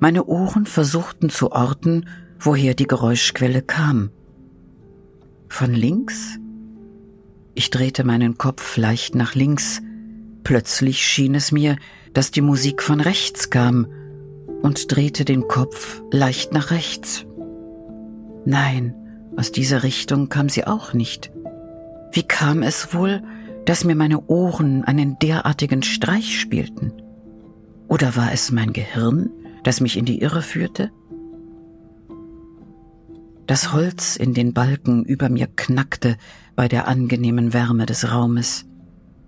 Meine 0.00 0.24
Ohren 0.24 0.66
versuchten 0.66 1.28
zu 1.28 1.52
orten, 1.52 2.06
woher 2.38 2.74
die 2.74 2.86
Geräuschquelle 2.86 3.62
kam. 3.62 4.10
Von 5.48 5.74
links? 5.74 6.38
Ich 7.54 7.70
drehte 7.70 8.02
meinen 8.02 8.38
Kopf 8.38 8.76
leicht 8.76 9.14
nach 9.14 9.34
links. 9.34 9.82
Plötzlich 10.42 11.04
schien 11.04 11.34
es 11.34 11.52
mir, 11.52 11.76
dass 12.14 12.30
die 12.30 12.40
Musik 12.40 12.82
von 12.82 13.00
rechts 13.00 13.50
kam 13.50 13.86
und 14.62 14.94
drehte 14.94 15.26
den 15.26 15.46
Kopf 15.46 16.02
leicht 16.10 16.52
nach 16.52 16.70
rechts. 16.70 17.26
Nein, 18.46 18.94
aus 19.36 19.52
dieser 19.52 19.82
Richtung 19.82 20.30
kam 20.30 20.48
sie 20.48 20.66
auch 20.66 20.94
nicht. 20.94 21.30
Wie 22.12 22.22
kam 22.22 22.62
es 22.62 22.94
wohl, 22.94 23.22
dass 23.66 23.84
mir 23.84 23.94
meine 23.94 24.26
Ohren 24.26 24.84
einen 24.84 25.18
derartigen 25.18 25.82
Streich 25.82 26.40
spielten? 26.40 26.99
Oder 27.90 28.14
war 28.14 28.32
es 28.32 28.52
mein 28.52 28.72
Gehirn, 28.72 29.30
das 29.64 29.80
mich 29.80 29.98
in 29.98 30.04
die 30.04 30.20
Irre 30.20 30.42
führte? 30.42 30.92
Das 33.48 33.72
Holz 33.72 34.14
in 34.14 34.32
den 34.32 34.54
Balken 34.54 35.04
über 35.04 35.28
mir 35.28 35.48
knackte 35.48 36.16
bei 36.54 36.68
der 36.68 36.86
angenehmen 36.86 37.52
Wärme 37.52 37.86
des 37.86 38.12
Raumes. 38.12 38.64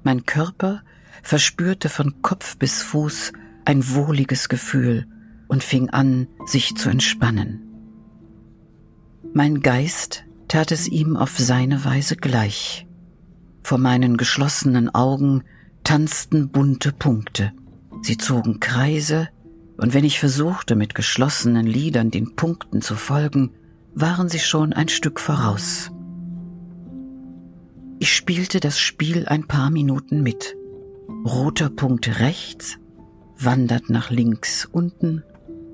Mein 0.04 0.26
Körper 0.26 0.84
verspürte 1.24 1.88
von 1.88 2.22
Kopf 2.22 2.56
bis 2.56 2.82
Fuß 2.84 3.32
ein 3.64 3.82
wohliges 3.94 4.48
Gefühl 4.48 5.08
und 5.48 5.64
fing 5.64 5.90
an, 5.90 6.28
sich 6.46 6.76
zu 6.76 6.88
entspannen. 6.88 7.62
Mein 9.34 9.58
Geist 9.58 10.22
tat 10.46 10.70
es 10.70 10.86
ihm 10.86 11.16
auf 11.16 11.36
seine 11.36 11.84
Weise 11.84 12.14
gleich. 12.14 12.86
Vor 13.64 13.78
meinen 13.78 14.16
geschlossenen 14.16 14.88
Augen 14.88 15.42
tanzten 15.82 16.50
bunte 16.50 16.92
Punkte. 16.92 17.52
Sie 18.02 18.16
zogen 18.16 18.60
Kreise, 18.60 19.28
und 19.76 19.94
wenn 19.94 20.04
ich 20.04 20.20
versuchte, 20.20 20.76
mit 20.76 20.94
geschlossenen 20.94 21.66
Lidern 21.66 22.10
den 22.10 22.36
Punkten 22.36 22.82
zu 22.82 22.94
folgen, 22.94 23.52
waren 23.94 24.28
sie 24.28 24.38
schon 24.38 24.72
ein 24.72 24.88
Stück 24.88 25.18
voraus. 25.18 25.90
Ich 27.98 28.12
spielte 28.14 28.60
das 28.60 28.78
Spiel 28.78 29.26
ein 29.26 29.46
paar 29.46 29.70
Minuten 29.70 30.22
mit. 30.22 30.56
Roter 31.24 31.70
Punkt 31.70 32.20
rechts, 32.20 32.78
wandert 33.38 33.90
nach 33.90 34.10
links 34.10 34.66
unten, 34.66 35.22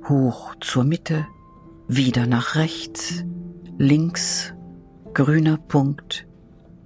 hoch 0.08 0.54
zur 0.61 0.85
Mitte, 0.85 1.26
wieder 1.87 2.26
nach 2.26 2.54
rechts, 2.54 3.25
links 3.78 4.52
grüner 5.14 5.56
Punkt, 5.56 6.26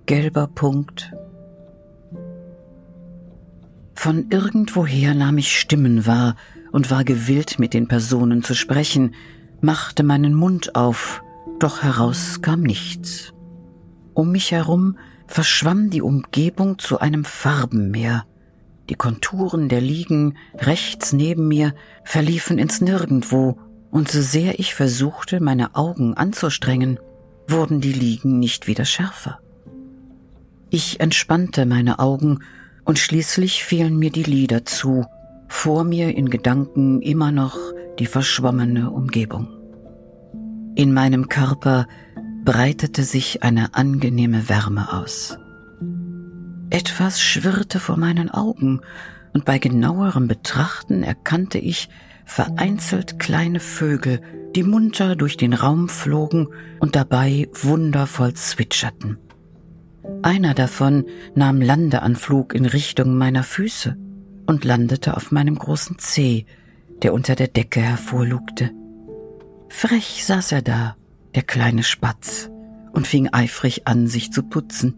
gelber 0.07 0.47
Punkt. 0.47 1.13
Von 4.03 4.31
irgendwoher 4.31 5.15
nahm 5.15 5.39
ich 5.39 5.57
Stimmen 5.57 6.07
wahr 6.07 6.35
und 6.73 6.91
war 6.91 7.05
gewillt, 7.05 7.61
mit 7.61 7.73
den 7.73 7.87
Personen 7.87 8.43
zu 8.43 8.53
sprechen, 8.53 9.15
machte 9.61 10.03
meinen 10.03 10.35
Mund 10.35 10.75
auf, 10.75 11.23
doch 11.61 11.85
heraus 11.85 12.43
kam 12.43 12.63
nichts. 12.63 13.33
Um 14.13 14.33
mich 14.33 14.51
herum 14.51 14.99
verschwamm 15.29 15.89
die 15.89 16.03
Umgebung 16.03 16.81
zu 16.81 16.99
einem 16.99 17.25
Farbenmeer. 17.25 18.27
Die 18.89 18.97
Konturen 18.97 19.69
der 19.69 19.81
Liegen 19.81 20.37
rechts 20.59 21.13
neben 21.13 21.47
mir 21.47 21.73
verliefen 22.03 22.59
ins 22.59 22.81
Nirgendwo, 22.81 23.57
und 23.93 24.11
so 24.11 24.21
sehr 24.21 24.59
ich 24.59 24.75
versuchte, 24.75 25.41
meine 25.41 25.77
Augen 25.77 26.15
anzustrengen, 26.15 26.99
wurden 27.47 27.81
die 27.81 27.93
Liegen 27.93 28.41
nicht 28.41 28.67
wieder 28.67 28.85
schärfer. 28.85 29.39
Ich 30.71 30.99
entspannte 30.99 31.67
meine 31.67 32.01
Augen 32.01 32.41
und 32.85 32.99
schließlich 32.99 33.65
fielen 33.65 33.99
mir 33.99 34.11
die 34.11 34.23
Lider 34.23 34.65
zu, 34.65 35.05
vor 35.49 35.85
mir 35.85 36.17
in 36.17 36.31
Gedanken 36.31 37.03
immer 37.03 37.33
noch 37.33 37.57
die 37.99 38.07
verschwommene 38.07 38.91
Umgebung. 38.91 39.49
In 40.75 40.93
meinem 40.93 41.29
Körper 41.29 41.87
breitete 42.45 43.05
sich 43.05 43.43
eine 43.43 43.75
angenehme 43.75 44.49
Wärme 44.49 44.93
aus. 44.93 45.39
Etwas 46.71 47.21
schwirrte 47.21 47.79
vor 47.79 47.97
meinen 47.97 48.31
Augen, 48.31 48.81
und 49.35 49.45
bei 49.45 49.59
genauerem 49.59 50.29
Betrachten 50.29 51.03
erkannte 51.03 51.59
ich 51.59 51.89
vereinzelt 52.25 53.19
kleine 53.19 53.61
Vögel, 53.61 54.21
die 54.55 54.63
munter 54.63 55.17
durch 55.17 55.37
den 55.37 55.55
Raum 55.55 55.89
flogen 55.89 56.49
und 56.81 56.97
dabei 56.97 57.49
wundervoll 57.53 58.35
zwitscherten. 58.35 59.19
Einer 60.23 60.55
davon 60.55 61.05
nahm 61.35 61.61
Landeanflug 61.61 62.55
in 62.55 62.67
Richtung 62.67 63.17
meiner 63.17 63.43
Füße 63.43 63.97
und 64.47 64.65
landete 64.65 65.17
auf 65.17 65.31
meinem 65.31 65.57
großen 65.57 65.99
Zeh, 65.99 66.47
der 67.03 67.13
unter 67.13 67.35
der 67.35 67.49
Decke 67.49 67.81
hervorlugte. 67.81 68.71
Frech 69.69 70.25
saß 70.25 70.53
er 70.53 70.63
da, 70.63 70.97
der 71.35 71.43
kleine 71.43 71.83
Spatz, 71.83 72.51
und 72.93 73.07
fing 73.07 73.29
eifrig 73.33 73.87
an, 73.87 74.07
sich 74.07 74.33
zu 74.33 74.43
putzen. 74.43 74.95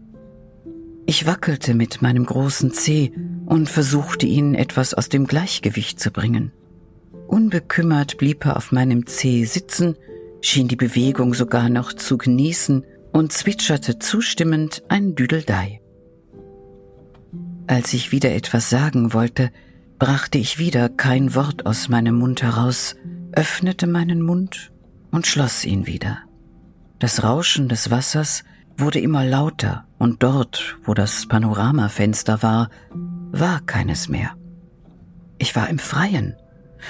Ich 1.05 1.25
wackelte 1.25 1.73
mit 1.75 2.01
meinem 2.01 2.25
großen 2.25 2.71
Zeh 2.71 3.13
und 3.45 3.69
versuchte 3.69 4.25
ihn 4.25 4.55
etwas 4.55 4.93
aus 4.93 5.07
dem 5.07 5.27
Gleichgewicht 5.27 5.99
zu 5.99 6.11
bringen. 6.11 6.51
Unbekümmert 7.27 8.17
blieb 8.17 8.45
er 8.45 8.57
auf 8.57 8.71
meinem 8.71 9.05
Zeh 9.07 9.45
sitzen, 9.45 9.95
schien 10.41 10.67
die 10.67 10.75
Bewegung 10.75 11.33
sogar 11.33 11.69
noch 11.69 11.93
zu 11.93 12.17
genießen 12.17 12.83
und 13.15 13.31
zwitscherte 13.31 13.97
zustimmend 13.97 14.83
ein 14.89 15.15
Düdeldei. 15.15 15.79
Als 17.65 17.93
ich 17.93 18.11
wieder 18.11 18.35
etwas 18.35 18.69
sagen 18.69 19.13
wollte, 19.13 19.51
brachte 19.97 20.37
ich 20.37 20.59
wieder 20.59 20.89
kein 20.89 21.33
Wort 21.33 21.65
aus 21.65 21.87
meinem 21.87 22.15
Mund 22.15 22.43
heraus, 22.43 22.97
öffnete 23.31 23.87
meinen 23.87 24.21
Mund 24.21 24.73
und 25.11 25.27
schloss 25.27 25.63
ihn 25.63 25.87
wieder. 25.87 26.23
Das 26.99 27.23
Rauschen 27.23 27.69
des 27.69 27.89
Wassers 27.89 28.43
wurde 28.75 28.99
immer 28.99 29.23
lauter, 29.23 29.87
und 29.97 30.21
dort, 30.21 30.77
wo 30.83 30.93
das 30.93 31.25
Panoramafenster 31.25 32.43
war, 32.43 32.69
war 33.31 33.61
keines 33.61 34.09
mehr. 34.09 34.35
Ich 35.37 35.55
war 35.55 35.69
im 35.69 35.79
Freien, 35.79 36.35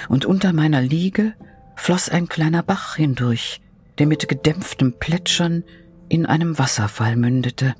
und 0.08 0.24
unter 0.24 0.52
meiner 0.52 0.82
Liege 0.82 1.34
floss 1.76 2.08
ein 2.08 2.28
kleiner 2.28 2.64
Bach 2.64 2.96
hindurch, 2.96 3.60
der 3.98 4.08
mit 4.08 4.28
gedämpftem 4.28 4.98
Plätschern 4.98 5.62
in 6.08 6.26
einem 6.26 6.58
Wasserfall 6.58 7.16
mündete. 7.16 7.74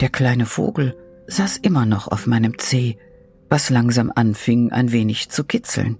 Der 0.00 0.08
kleine 0.08 0.46
Vogel 0.46 0.96
saß 1.26 1.58
immer 1.58 1.86
noch 1.86 2.08
auf 2.08 2.26
meinem 2.26 2.58
Zeh, 2.58 2.98
was 3.48 3.70
langsam 3.70 4.12
anfing 4.14 4.72
ein 4.72 4.92
wenig 4.92 5.28
zu 5.28 5.44
kitzeln. 5.44 5.98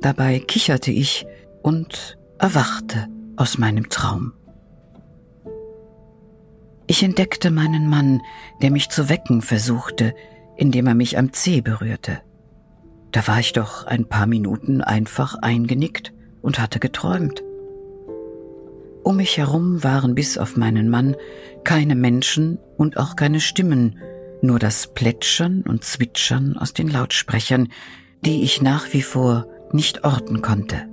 Dabei 0.00 0.38
kicherte 0.38 0.90
ich 0.90 1.26
und 1.62 2.18
erwachte 2.38 3.08
aus 3.36 3.58
meinem 3.58 3.88
Traum. 3.88 4.32
Ich 6.86 7.02
entdeckte 7.02 7.50
meinen 7.50 7.88
Mann, 7.88 8.20
der 8.62 8.70
mich 8.70 8.90
zu 8.90 9.08
wecken 9.08 9.40
versuchte, 9.40 10.14
indem 10.56 10.86
er 10.86 10.94
mich 10.94 11.18
am 11.18 11.32
Zeh 11.32 11.60
berührte. 11.60 12.20
Da 13.10 13.26
war 13.26 13.40
ich 13.40 13.52
doch 13.52 13.86
ein 13.86 14.06
paar 14.06 14.26
Minuten 14.26 14.80
einfach 14.82 15.36
eingenickt 15.36 16.12
und 16.42 16.58
hatte 16.58 16.80
geträumt. 16.80 17.42
Um 19.04 19.16
mich 19.16 19.36
herum 19.36 19.84
waren 19.84 20.14
bis 20.14 20.38
auf 20.38 20.56
meinen 20.56 20.88
Mann 20.88 21.14
keine 21.62 21.94
Menschen 21.94 22.58
und 22.78 22.96
auch 22.96 23.16
keine 23.16 23.40
Stimmen, 23.40 23.98
nur 24.40 24.58
das 24.58 24.94
Plätschern 24.94 25.62
und 25.62 25.84
Zwitschern 25.84 26.56
aus 26.56 26.72
den 26.72 26.88
Lautsprechern, 26.88 27.68
die 28.24 28.42
ich 28.42 28.62
nach 28.62 28.92
wie 28.92 29.02
vor 29.02 29.46
nicht 29.72 30.04
orten 30.04 30.40
konnte. 30.40 30.88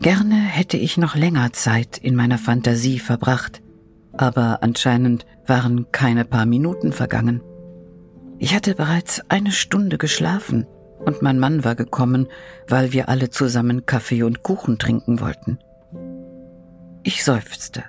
Gerne 0.00 0.34
hätte 0.34 0.76
ich 0.76 0.96
noch 0.96 1.14
länger 1.14 1.52
Zeit 1.52 1.96
in 1.96 2.16
meiner 2.16 2.38
Fantasie 2.38 2.98
verbracht, 2.98 3.62
aber 4.12 4.62
anscheinend 4.62 5.26
waren 5.46 5.92
keine 5.92 6.24
paar 6.24 6.46
Minuten 6.46 6.92
vergangen. 6.92 7.40
Ich 8.38 8.54
hatte 8.54 8.74
bereits 8.74 9.22
eine 9.28 9.52
Stunde 9.52 9.96
geschlafen 9.96 10.66
und 11.04 11.22
mein 11.22 11.38
Mann 11.38 11.62
war 11.62 11.76
gekommen, 11.76 12.26
weil 12.66 12.92
wir 12.92 13.08
alle 13.08 13.30
zusammen 13.30 13.86
Kaffee 13.86 14.24
und 14.24 14.42
Kuchen 14.42 14.78
trinken 14.78 15.20
wollten. 15.20 15.58
Ich 17.02 17.24
seufzte. 17.24 17.84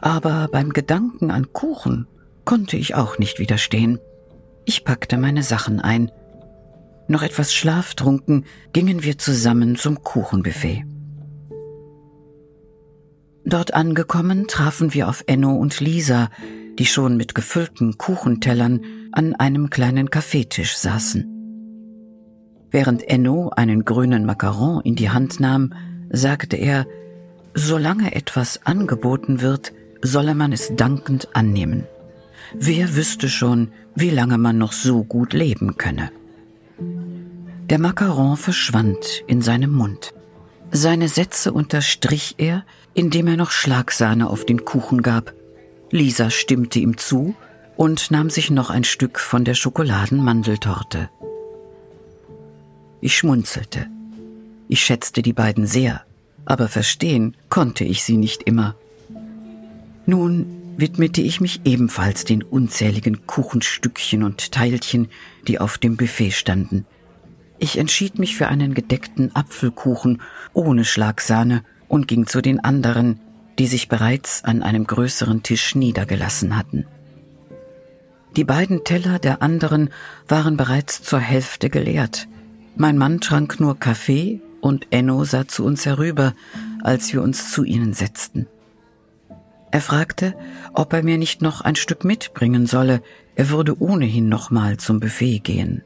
Aber 0.00 0.48
beim 0.50 0.70
Gedanken 0.70 1.30
an 1.30 1.52
Kuchen 1.52 2.06
konnte 2.44 2.76
ich 2.76 2.94
auch 2.94 3.18
nicht 3.18 3.38
widerstehen. 3.38 3.98
Ich 4.64 4.84
packte 4.84 5.16
meine 5.16 5.42
Sachen 5.42 5.80
ein. 5.80 6.10
Noch 7.08 7.22
etwas 7.22 7.54
schlaftrunken 7.54 8.44
gingen 8.72 9.04
wir 9.04 9.16
zusammen 9.18 9.76
zum 9.76 10.02
Kuchenbuffet. 10.02 10.84
Dort 13.44 13.74
angekommen 13.74 14.48
trafen 14.48 14.92
wir 14.92 15.08
auf 15.08 15.22
Enno 15.28 15.54
und 15.54 15.78
Lisa, 15.78 16.30
die 16.80 16.86
schon 16.86 17.16
mit 17.16 17.36
gefüllten 17.36 17.96
Kuchentellern 17.96 18.80
an 19.12 19.36
einem 19.36 19.70
kleinen 19.70 20.10
Kaffeetisch 20.10 20.76
saßen. 20.76 21.32
Während 22.72 23.08
Enno 23.08 23.50
einen 23.50 23.84
grünen 23.84 24.26
Macaron 24.26 24.82
in 24.82 24.96
die 24.96 25.10
Hand 25.10 25.38
nahm, 25.38 25.72
sagte 26.10 26.56
er, 26.56 26.86
solange 27.56 28.14
etwas 28.14 28.60
angeboten 28.64 29.40
wird, 29.40 29.72
solle 30.02 30.34
man 30.34 30.52
es 30.52 30.76
dankend 30.76 31.34
annehmen. 31.34 31.84
Wer 32.54 32.94
wüsste 32.94 33.28
schon, 33.28 33.72
wie 33.94 34.10
lange 34.10 34.38
man 34.38 34.58
noch 34.58 34.72
so 34.72 35.02
gut 35.02 35.32
leben 35.32 35.76
könne. 35.76 36.10
Der 37.68 37.80
Macaron 37.80 38.36
verschwand 38.36 39.24
in 39.26 39.42
seinem 39.42 39.72
Mund. 39.72 40.14
Seine 40.70 41.08
Sätze 41.08 41.52
unterstrich 41.52 42.34
er, 42.38 42.64
indem 42.94 43.26
er 43.26 43.36
noch 43.36 43.50
Schlagsahne 43.50 44.28
auf 44.28 44.44
den 44.44 44.64
Kuchen 44.64 45.02
gab. 45.02 45.32
Lisa 45.90 46.30
stimmte 46.30 46.78
ihm 46.78 46.98
zu 46.98 47.34
und 47.76 48.10
nahm 48.10 48.30
sich 48.30 48.50
noch 48.50 48.70
ein 48.70 48.84
Stück 48.84 49.18
von 49.18 49.44
der 49.44 49.54
Schokoladenmandeltorte. 49.54 51.08
Ich 53.00 53.16
schmunzelte. 53.16 53.86
Ich 54.68 54.80
schätzte 54.80 55.22
die 55.22 55.32
beiden 55.32 55.66
sehr, 55.66 56.05
aber 56.46 56.68
verstehen 56.68 57.36
konnte 57.50 57.84
ich 57.84 58.02
sie 58.02 58.16
nicht 58.16 58.44
immer. 58.44 58.74
Nun 60.06 60.46
widmete 60.78 61.20
ich 61.20 61.40
mich 61.40 61.60
ebenfalls 61.64 62.24
den 62.24 62.42
unzähligen 62.42 63.26
Kuchenstückchen 63.26 64.22
und 64.22 64.52
Teilchen, 64.52 65.08
die 65.46 65.58
auf 65.58 65.78
dem 65.78 65.96
Buffet 65.96 66.30
standen. 66.30 66.86
Ich 67.58 67.78
entschied 67.78 68.18
mich 68.18 68.36
für 68.36 68.48
einen 68.48 68.74
gedeckten 68.74 69.34
Apfelkuchen 69.34 70.20
ohne 70.52 70.84
Schlagsahne 70.84 71.64
und 71.88 72.06
ging 72.08 72.26
zu 72.26 72.42
den 72.42 72.60
anderen, 72.60 73.20
die 73.58 73.66
sich 73.66 73.88
bereits 73.88 74.44
an 74.44 74.62
einem 74.62 74.86
größeren 74.86 75.42
Tisch 75.42 75.74
niedergelassen 75.74 76.56
hatten. 76.56 76.86
Die 78.36 78.44
beiden 78.44 78.84
Teller 78.84 79.18
der 79.18 79.40
anderen 79.40 79.88
waren 80.28 80.58
bereits 80.58 81.02
zur 81.02 81.20
Hälfte 81.20 81.70
geleert. 81.70 82.28
Mein 82.76 82.98
Mann 82.98 83.20
trank 83.20 83.58
nur 83.58 83.78
Kaffee 83.78 84.40
und 84.66 84.88
Enno 84.90 85.24
sah 85.24 85.46
zu 85.46 85.64
uns 85.64 85.86
herüber, 85.86 86.34
als 86.82 87.12
wir 87.12 87.22
uns 87.22 87.52
zu 87.52 87.62
ihnen 87.62 87.92
setzten. 87.92 88.46
Er 89.70 89.80
fragte, 89.80 90.34
ob 90.72 90.92
er 90.92 91.04
mir 91.04 91.18
nicht 91.18 91.40
noch 91.40 91.60
ein 91.60 91.76
Stück 91.76 92.04
mitbringen 92.04 92.66
solle, 92.66 93.00
er 93.36 93.50
würde 93.50 93.80
ohnehin 93.80 94.28
nochmal 94.28 94.76
zum 94.76 94.98
Buffet 94.98 95.38
gehen. 95.38 95.82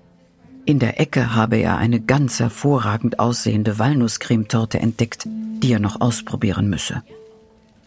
In 0.64 0.79
der 0.79 0.99
Ecke 0.99 1.35
habe 1.35 1.57
er 1.57 1.77
eine 1.77 2.01
ganz 2.01 2.40
hervorragend 2.40 3.19
aussehende 3.19 3.79
Walnusscremetorte 3.79 4.79
entdeckt, 4.79 5.27
die 5.27 5.73
er 5.73 5.81
noch 5.81 6.01
ausprobieren 6.01 6.71
müsse. 6.71 7.03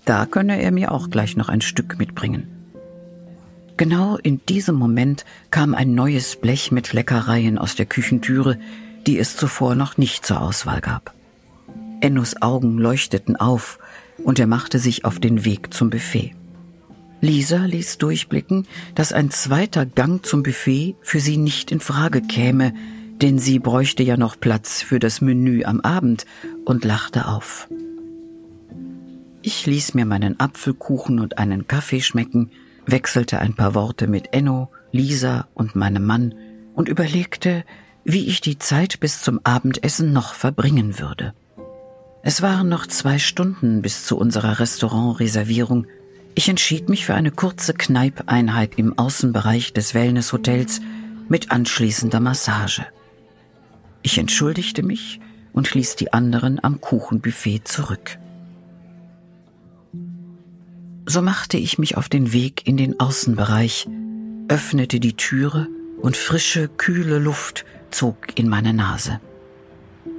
Da 0.05 0.27
könne 0.27 0.61
er 0.61 0.71
mir 0.71 0.91
auch 0.91 1.09
gleich 1.09 1.37
noch 1.37 1.49
ein 1.49 1.61
Stück 1.61 1.97
mitbringen. 1.97 2.47
Genau 3.77 4.17
in 4.17 4.45
diesem 4.45 4.75
Moment 4.75 5.25
kam 5.49 5.73
ein 5.73 5.95
neues 5.95 6.35
Blech 6.35 6.71
mit 6.71 6.93
Leckereien 6.93 7.57
aus 7.57 7.75
der 7.75 7.87
Küchentüre, 7.87 8.59
die 9.07 9.19
es 9.19 9.37
zuvor 9.37 9.75
noch 9.75 9.97
nicht 9.97 10.25
zur 10.25 10.41
Auswahl 10.41 10.81
gab. 10.81 11.13
Ennos 12.01 12.41
Augen 12.41 12.77
leuchteten 12.77 13.35
auf 13.35 13.79
und 14.23 14.39
er 14.39 14.47
machte 14.47 14.79
sich 14.79 15.05
auf 15.05 15.19
den 15.19 15.45
Weg 15.45 15.73
zum 15.73 15.89
Buffet. 15.89 16.35
Lisa 17.21 17.65
ließ 17.65 17.99
durchblicken, 17.99 18.67
dass 18.95 19.13
ein 19.13 19.31
zweiter 19.31 19.85
Gang 19.85 20.25
zum 20.25 20.43
Buffet 20.43 20.95
für 21.01 21.21
sie 21.21 21.37
nicht 21.37 21.71
in 21.71 21.79
Frage 21.79 22.21
käme, 22.21 22.73
denn 23.21 23.39
sie 23.39 23.59
bräuchte 23.59 24.03
ja 24.03 24.17
noch 24.17 24.37
Platz 24.37 24.81
für 24.81 24.99
das 24.99 25.21
Menü 25.21 25.63
am 25.63 25.79
Abend 25.79 26.25
und 26.65 26.83
lachte 26.83 27.27
auf. 27.27 27.69
Ich 29.41 29.65
ließ 29.65 29.93
mir 29.93 30.05
meinen 30.05 30.39
Apfelkuchen 30.39 31.19
und 31.19 31.37
einen 31.37 31.67
Kaffee 31.67 32.01
schmecken, 32.01 32.51
wechselte 32.85 33.39
ein 33.39 33.53
paar 33.53 33.75
Worte 33.75 34.07
mit 34.07 34.33
Enno, 34.33 34.69
Lisa 34.91 35.47
und 35.53 35.75
meinem 35.75 36.05
Mann 36.05 36.35
und 36.73 36.89
überlegte, 36.89 37.63
wie 38.05 38.27
ich 38.27 38.41
die 38.41 38.59
Zeit 38.59 38.99
bis 38.99 39.21
zum 39.21 39.39
Abendessen 39.43 40.13
noch 40.13 40.33
verbringen 40.33 40.99
würde. 40.99 41.33
Es 42.21 42.41
waren 42.41 42.69
noch 42.69 42.87
zwei 42.87 43.19
Stunden 43.19 43.81
bis 43.81 44.05
zu 44.05 44.17
unserer 44.17 44.59
Restaurantreservierung. 44.59 45.87
Ich 46.35 46.49
entschied 46.49 46.89
mich 46.89 47.05
für 47.05 47.13
eine 47.13 47.31
kurze 47.31 47.73
Kneipeinheit 47.73 48.75
im 48.77 48.97
Außenbereich 48.97 49.73
des 49.73 49.93
Wellnesshotels 49.93 50.81
mit 51.27 51.51
anschließender 51.51 52.19
Massage. 52.19 52.85
Ich 54.01 54.17
entschuldigte 54.17 54.83
mich 54.83 55.19
und 55.53 55.73
ließ 55.73 55.95
die 55.95 56.11
anderen 56.11 56.63
am 56.63 56.81
Kuchenbuffet 56.81 57.61
zurück. 57.65 58.17
So 61.05 61.21
machte 61.21 61.57
ich 61.57 61.77
mich 61.77 61.97
auf 61.97 62.09
den 62.09 62.31
Weg 62.31 62.65
in 62.65 62.77
den 62.77 62.99
Außenbereich, 62.99 63.87
öffnete 64.47 64.99
die 64.99 65.13
Türe 65.13 65.67
und 66.01 66.17
frische, 66.17 66.69
kühle 66.69 67.19
Luft 67.19 67.65
zog 67.95 68.37
in 68.37 68.49
meine 68.49 68.73
Nase. 68.73 69.19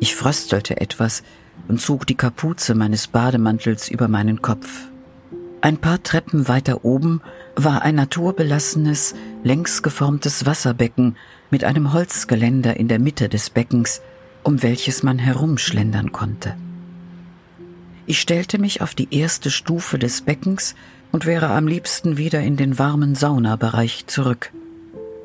Ich 0.00 0.14
fröstelte 0.14 0.80
etwas, 0.80 1.22
und 1.68 1.80
zog 1.80 2.06
die 2.06 2.14
Kapuze 2.14 2.74
meines 2.74 3.06
Bademantels 3.06 3.88
über 3.88 4.08
meinen 4.08 4.42
Kopf. 4.42 4.88
Ein 5.60 5.78
paar 5.78 6.02
Treppen 6.02 6.46
weiter 6.46 6.84
oben 6.84 7.22
war 7.56 7.82
ein 7.82 7.94
naturbelassenes, 7.94 9.14
längs 9.42 9.82
geformtes 9.82 10.44
Wasserbecken 10.44 11.16
mit 11.50 11.64
einem 11.64 11.92
Holzgeländer 11.92 12.76
in 12.76 12.88
der 12.88 12.98
Mitte 12.98 13.28
des 13.28 13.48
Beckens, 13.48 14.02
um 14.42 14.62
welches 14.62 15.02
man 15.02 15.18
herumschlendern 15.18 16.12
konnte. 16.12 16.54
Ich 18.06 18.20
stellte 18.20 18.58
mich 18.58 18.82
auf 18.82 18.94
die 18.94 19.08
erste 19.10 19.50
Stufe 19.50 19.98
des 19.98 20.20
Beckens 20.20 20.74
und 21.12 21.24
wäre 21.24 21.48
am 21.48 21.66
liebsten 21.66 22.18
wieder 22.18 22.40
in 22.40 22.58
den 22.58 22.78
warmen 22.78 23.14
Saunabereich 23.14 24.06
zurück. 24.06 24.52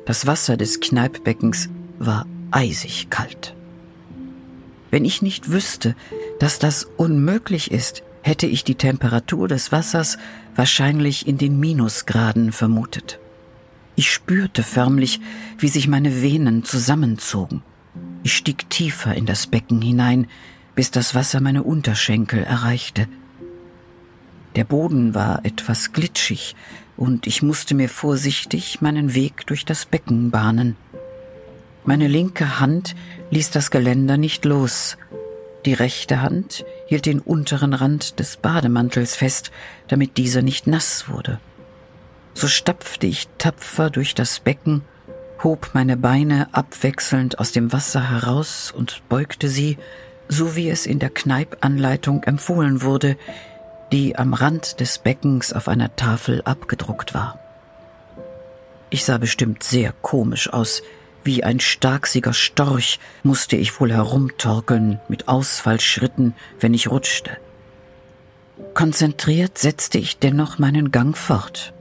Das 0.06 0.26
Wasser 0.26 0.56
des 0.56 0.80
Kneippbeckens 0.80 1.68
war 1.98 2.24
eisig 2.50 3.08
kalt. 3.10 3.54
Wenn 4.90 5.04
ich 5.04 5.22
nicht 5.22 5.50
wüsste, 5.50 5.94
dass 6.38 6.58
das 6.58 6.84
unmöglich 6.96 7.70
ist, 7.70 8.02
hätte 8.22 8.46
ich 8.46 8.64
die 8.64 8.74
Temperatur 8.74 9.48
des 9.48 9.72
Wassers 9.72 10.18
wahrscheinlich 10.56 11.26
in 11.26 11.38
den 11.38 11.58
Minusgraden 11.58 12.52
vermutet. 12.52 13.18
Ich 13.96 14.10
spürte 14.10 14.62
förmlich, 14.62 15.20
wie 15.58 15.68
sich 15.68 15.88
meine 15.88 16.22
Venen 16.22 16.64
zusammenzogen. 16.64 17.62
Ich 18.22 18.36
stieg 18.36 18.68
tiefer 18.70 19.14
in 19.14 19.26
das 19.26 19.46
Becken 19.46 19.80
hinein, 19.80 20.26
bis 20.74 20.90
das 20.90 21.14
Wasser 21.14 21.40
meine 21.40 21.62
Unterschenkel 21.62 22.42
erreichte. 22.42 23.08
Der 24.56 24.64
Boden 24.64 25.14
war 25.14 25.44
etwas 25.44 25.92
glitschig, 25.92 26.56
und 26.96 27.26
ich 27.26 27.42
musste 27.42 27.74
mir 27.74 27.88
vorsichtig 27.88 28.82
meinen 28.82 29.14
Weg 29.14 29.46
durch 29.46 29.64
das 29.64 29.86
Becken 29.86 30.30
bahnen. 30.30 30.76
Meine 31.84 32.08
linke 32.08 32.60
Hand 32.60 32.94
ließ 33.30 33.50
das 33.50 33.70
Geländer 33.70 34.16
nicht 34.16 34.44
los, 34.44 34.96
die 35.66 35.74
rechte 35.74 36.22
Hand 36.22 36.64
hielt 36.86 37.06
den 37.06 37.20
unteren 37.20 37.74
Rand 37.74 38.18
des 38.18 38.38
Bademantels 38.38 39.14
fest, 39.14 39.50
damit 39.88 40.16
dieser 40.16 40.42
nicht 40.42 40.66
nass 40.66 41.08
wurde. 41.08 41.38
So 42.32 42.48
stapfte 42.48 43.06
ich 43.06 43.28
tapfer 43.36 43.90
durch 43.90 44.14
das 44.14 44.40
Becken, 44.40 44.82
hob 45.42 45.70
meine 45.74 45.96
Beine 45.96 46.48
abwechselnd 46.52 47.38
aus 47.38 47.52
dem 47.52 47.72
Wasser 47.72 48.10
heraus 48.10 48.72
und 48.74 49.02
beugte 49.08 49.48
sie, 49.48 49.76
so 50.28 50.56
wie 50.56 50.70
es 50.70 50.86
in 50.86 50.98
der 50.98 51.10
Kneipanleitung 51.10 52.22
empfohlen 52.22 52.82
wurde, 52.82 53.16
die 53.92 54.16
am 54.16 54.32
Rand 54.32 54.80
des 54.80 54.98
Beckens 54.98 55.52
auf 55.52 55.68
einer 55.68 55.94
Tafel 55.96 56.40
abgedruckt 56.42 57.12
war. 57.12 57.38
Ich 58.88 59.04
sah 59.04 59.18
bestimmt 59.18 59.62
sehr 59.62 59.92
komisch 60.00 60.50
aus, 60.52 60.82
wie 61.24 61.44
ein 61.44 61.60
starksiger 61.60 62.32
Storch 62.32 62.98
musste 63.22 63.56
ich 63.56 63.80
wohl 63.80 63.92
herumtorkeln 63.92 65.00
mit 65.08 65.28
Ausfallschritten, 65.28 66.34
wenn 66.58 66.74
ich 66.74 66.90
rutschte. 66.90 67.36
Konzentriert 68.74 69.58
setzte 69.58 69.98
ich 69.98 70.18
dennoch 70.18 70.58
meinen 70.58 70.90
Gang 70.90 71.16
fort. 71.16 71.72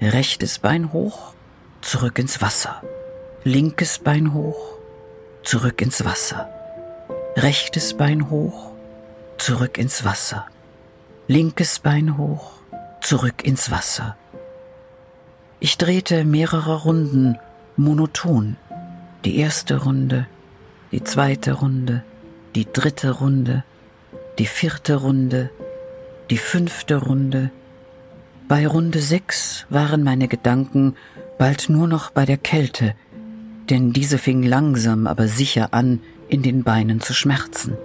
Rechtes 0.00 0.58
Bein 0.58 0.92
hoch, 0.92 1.34
zurück 1.82 2.18
ins 2.18 2.40
Wasser. 2.40 2.82
Linkes 3.44 3.98
Bein 3.98 4.32
hoch, 4.32 4.78
zurück 5.42 5.80
ins 5.80 6.04
Wasser. 6.04 6.48
Rechtes 7.36 7.96
Bein 7.96 8.30
hoch, 8.30 8.72
zurück 9.38 9.78
ins 9.78 10.04
Wasser. 10.04 10.46
Linkes 11.26 11.78
Bein 11.78 12.16
hoch, 12.16 12.52
zurück 13.00 13.44
ins 13.44 13.70
Wasser. 13.70 14.16
Ich 15.58 15.76
drehte 15.76 16.24
mehrere 16.24 16.82
Runden 16.82 17.38
monoton 17.76 18.56
die 19.24 19.36
erste 19.36 19.82
Runde, 19.82 20.26
die 20.92 21.04
zweite 21.04 21.52
Runde, 21.52 22.02
die 22.54 22.66
dritte 22.70 23.10
Runde, 23.10 23.64
die 24.38 24.46
vierte 24.46 24.96
Runde, 24.96 25.50
die 26.30 26.38
fünfte 26.38 26.96
Runde. 26.96 27.50
Bei 28.48 28.66
Runde 28.66 29.00
sechs 29.00 29.66
waren 29.68 30.02
meine 30.02 30.26
Gedanken 30.26 30.96
bald 31.38 31.68
nur 31.68 31.86
noch 31.86 32.10
bei 32.10 32.24
der 32.24 32.38
Kälte, 32.38 32.94
denn 33.68 33.92
diese 33.92 34.18
fing 34.18 34.42
langsam 34.42 35.06
aber 35.06 35.28
sicher 35.28 35.68
an, 35.72 36.00
in 36.28 36.42
den 36.42 36.64
Beinen 36.64 37.00
zu 37.00 37.12
schmerzen. 37.12 37.76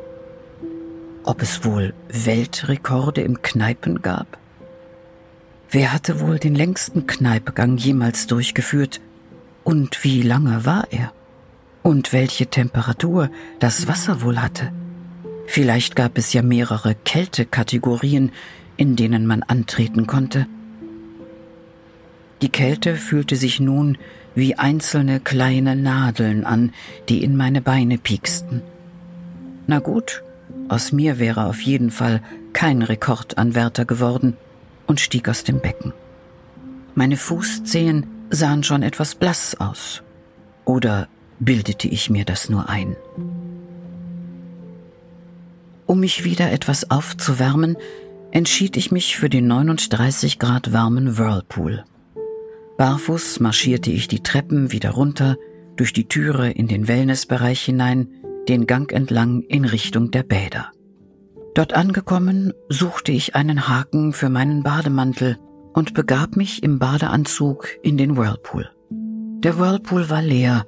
Ob 1.23 1.41
es 1.41 1.65
wohl 1.65 1.93
Weltrekorde 2.09 3.21
im 3.21 3.41
Kneipen 3.41 4.01
gab? 4.01 4.37
Wer 5.69 5.91
hatte 5.91 6.21
wohl 6.21 6.39
den 6.39 6.55
längsten 6.55 7.07
Kneipegang 7.07 7.77
jemals 7.77 8.27
durchgeführt 8.27 9.01
und 9.63 10.03
wie 10.03 10.21
lange 10.21 10.65
war 10.65 10.87
er? 10.91 11.11
Und 11.85 12.13
welche 12.13 12.47
Temperatur 12.47 13.29
das 13.59 13.87
Wasser 13.87 14.23
wohl 14.23 14.41
hatte. 14.41 14.71
Vielleicht 15.45 15.95
gab 15.95 16.17
es 16.17 16.33
ja 16.33 16.41
mehrere 16.41 16.95
Kältekategorien, 16.95 18.31
in 18.75 18.95
denen 18.95 19.27
man 19.27 19.43
antreten 19.43 20.07
konnte. 20.07 20.47
Die 22.41 22.49
Kälte 22.49 22.95
fühlte 22.95 23.35
sich 23.35 23.59
nun 23.59 23.99
wie 24.33 24.55
einzelne 24.55 25.19
kleine 25.19 25.75
Nadeln 25.75 26.43
an, 26.43 26.73
die 27.07 27.23
in 27.23 27.37
meine 27.37 27.61
Beine 27.61 27.99
pieksten. 27.99 28.63
Na 29.67 29.77
gut, 29.77 30.23
aus 30.69 30.91
mir 30.91 31.19
wäre 31.19 31.45
auf 31.45 31.61
jeden 31.61 31.91
Fall 31.91 32.23
kein 32.53 32.81
Rekordanwärter 32.81 33.85
geworden 33.85 34.37
und 34.87 34.99
stieg 34.99 35.29
aus 35.29 35.43
dem 35.43 35.61
Becken. 35.61 35.93
Meine 36.95 37.15
Fußzehen 37.15 38.07
sahen 38.31 38.63
schon 38.63 38.81
etwas 38.81 39.13
blass 39.13 39.55
aus. 39.59 40.01
Oder 40.65 41.07
bildete 41.39 41.87
ich 41.87 42.09
mir 42.09 42.25
das 42.25 42.49
nur 42.49 42.69
ein. 42.69 42.95
Um 45.85 45.99
mich 45.99 46.23
wieder 46.23 46.51
etwas 46.51 46.89
aufzuwärmen, 46.89 47.77
entschied 48.31 48.75
ich 48.75 48.91
mich 48.91 49.17
für 49.17 49.29
den 49.29 49.47
39 49.47 50.39
Grad 50.39 50.73
warmen 50.73 51.17
Whirlpool. 51.17 51.83
Barfuß 52.77 53.39
marschierte 53.39 53.91
ich 53.91 54.07
die 54.07 54.23
Treppen 54.23 54.71
wieder 54.71 54.91
runter, 54.91 55.37
durch 55.77 55.93
die 55.93 56.07
Türe 56.07 56.51
in 56.51 56.67
den 56.67 56.87
Wellnessbereich 56.87 57.61
hinein, 57.61 58.09
den 58.47 58.67
Gang 58.67 58.91
entlang 58.91 59.41
in 59.41 59.65
Richtung 59.65 60.11
der 60.11 60.23
Bäder. 60.23 60.71
Dort 61.53 61.73
angekommen, 61.73 62.53
suchte 62.69 63.11
ich 63.11 63.35
einen 63.35 63.69
Haken 63.69 64.11
für 64.11 64.29
meinen 64.29 64.63
Bademantel 64.63 65.37
und 65.73 65.93
begab 65.93 66.35
mich 66.35 66.63
im 66.63 66.79
Badeanzug 66.79 67.67
in 67.81 67.97
den 67.97 68.17
Whirlpool. 68.17 68.69
Der 68.89 69.57
Whirlpool 69.57 70.09
war 70.09 70.21
leer 70.21 70.65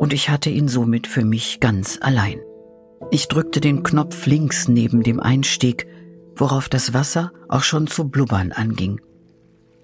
und 0.00 0.14
ich 0.14 0.30
hatte 0.30 0.48
ihn 0.48 0.66
somit 0.66 1.06
für 1.06 1.26
mich 1.26 1.60
ganz 1.60 1.98
allein. 2.00 2.40
Ich 3.10 3.28
drückte 3.28 3.60
den 3.60 3.82
Knopf 3.82 4.24
links 4.24 4.66
neben 4.66 5.02
dem 5.02 5.20
Einstieg, 5.20 5.86
worauf 6.34 6.70
das 6.70 6.94
Wasser 6.94 7.32
auch 7.50 7.62
schon 7.62 7.86
zu 7.86 8.08
blubbern 8.08 8.50
anging. 8.50 9.02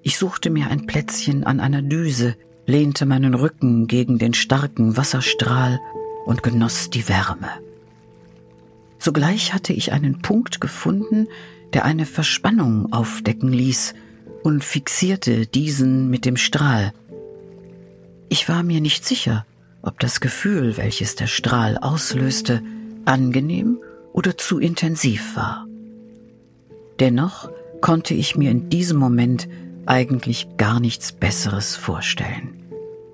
Ich 0.03 0.17
suchte 0.17 0.49
mir 0.49 0.69
ein 0.69 0.87
Plätzchen 0.87 1.45
an 1.45 1.61
einer 1.61 1.83
Düse, 1.83 2.35
lehnte 2.65 3.05
meinen 3.05 3.35
Rücken 3.35 3.89
gegen 3.89 4.17
den 4.17 4.33
starken 4.33 4.97
Wasserstrahl 4.97 5.81
und 6.25 6.43
genoss 6.43 6.89
die 6.89 7.07
Wärme. 7.11 7.51
Sogleich 8.99 9.53
hatte 9.53 9.75
ich 9.75 9.93
einen 9.93 10.23
Punkt 10.23 10.63
gefunden, 10.63 11.29
der 11.75 11.85
eine 11.85 12.07
Verspannung 12.07 12.91
aufdecken 12.91 13.53
ließ 13.53 13.93
und 14.43 14.65
fixierte 14.65 15.47
diesen 15.47 16.09
mit 16.09 16.25
dem 16.25 16.39
Strahl. 16.39 16.95
Ich 18.31 18.49
war 18.49 18.63
mir 18.63 18.81
nicht 18.81 19.05
sicher, 19.05 19.45
ob 19.87 20.01
das 20.01 20.21
Gefühl, 20.21 20.77
welches 20.77 21.15
der 21.15 21.27
Strahl 21.29 21.79
auslöste, 21.79 22.63
angenehm 23.05 23.79
oder 24.13 24.37
zu 24.37 24.59
intensiv 24.59 25.37
war. 25.37 25.67
Dennoch 26.99 27.51
konnte 27.81 28.15
ich 28.15 28.37
mir 28.37 28.51
in 28.51 28.69
diesem 28.69 28.99
Moment 28.99 29.49
eigentlich 29.87 30.49
gar 30.57 30.81
nichts 30.81 31.13
Besseres 31.13 31.77
vorstellen. 31.77 32.65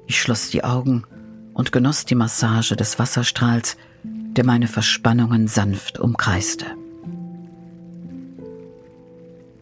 Ich 0.06 0.20
schloss 0.20 0.50
die 0.50 0.64
Augen 0.64 1.04
und 1.52 1.72
genoss 1.72 2.06
die 2.06 2.14
Massage 2.14 2.76
des 2.76 2.98
Wasserstrahls, 2.98 3.76
der 4.04 4.44
meine 4.46 4.68
Verspannungen 4.68 5.48
sanft 5.48 5.98
umkreiste. 5.98 6.66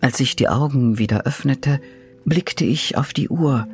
Als 0.00 0.20
ich 0.20 0.36
die 0.36 0.48
Augen 0.48 0.98
wieder 0.98 1.22
öffnete, 1.22 1.80
blickte 2.24 2.64
ich 2.64 2.96
auf 2.96 3.12
die 3.12 3.28
Uhr. 3.28 3.66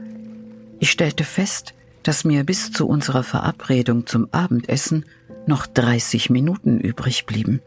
Ich 0.81 0.91
stellte 0.91 1.25
fest, 1.25 1.75
dass 2.07 2.25
mir 2.25 2.45
bis 2.45 2.71
zu 2.71 2.87
unserer 2.87 3.25
Verabredung 3.25 4.07
zum 4.07 4.29
Abendessen 4.31 5.05
noch 5.49 5.67
30 5.67 6.31
Minuten 6.31 6.79
übrig 6.79 7.27
blieben. 7.27 7.61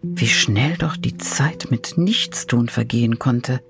Wie 0.00 0.26
schnell 0.26 0.78
doch 0.78 0.96
die 0.96 1.18
Zeit 1.18 1.66
mit 1.70 1.98
Nichtstun 1.98 2.70
vergehen 2.70 3.18
konnte. 3.18 3.60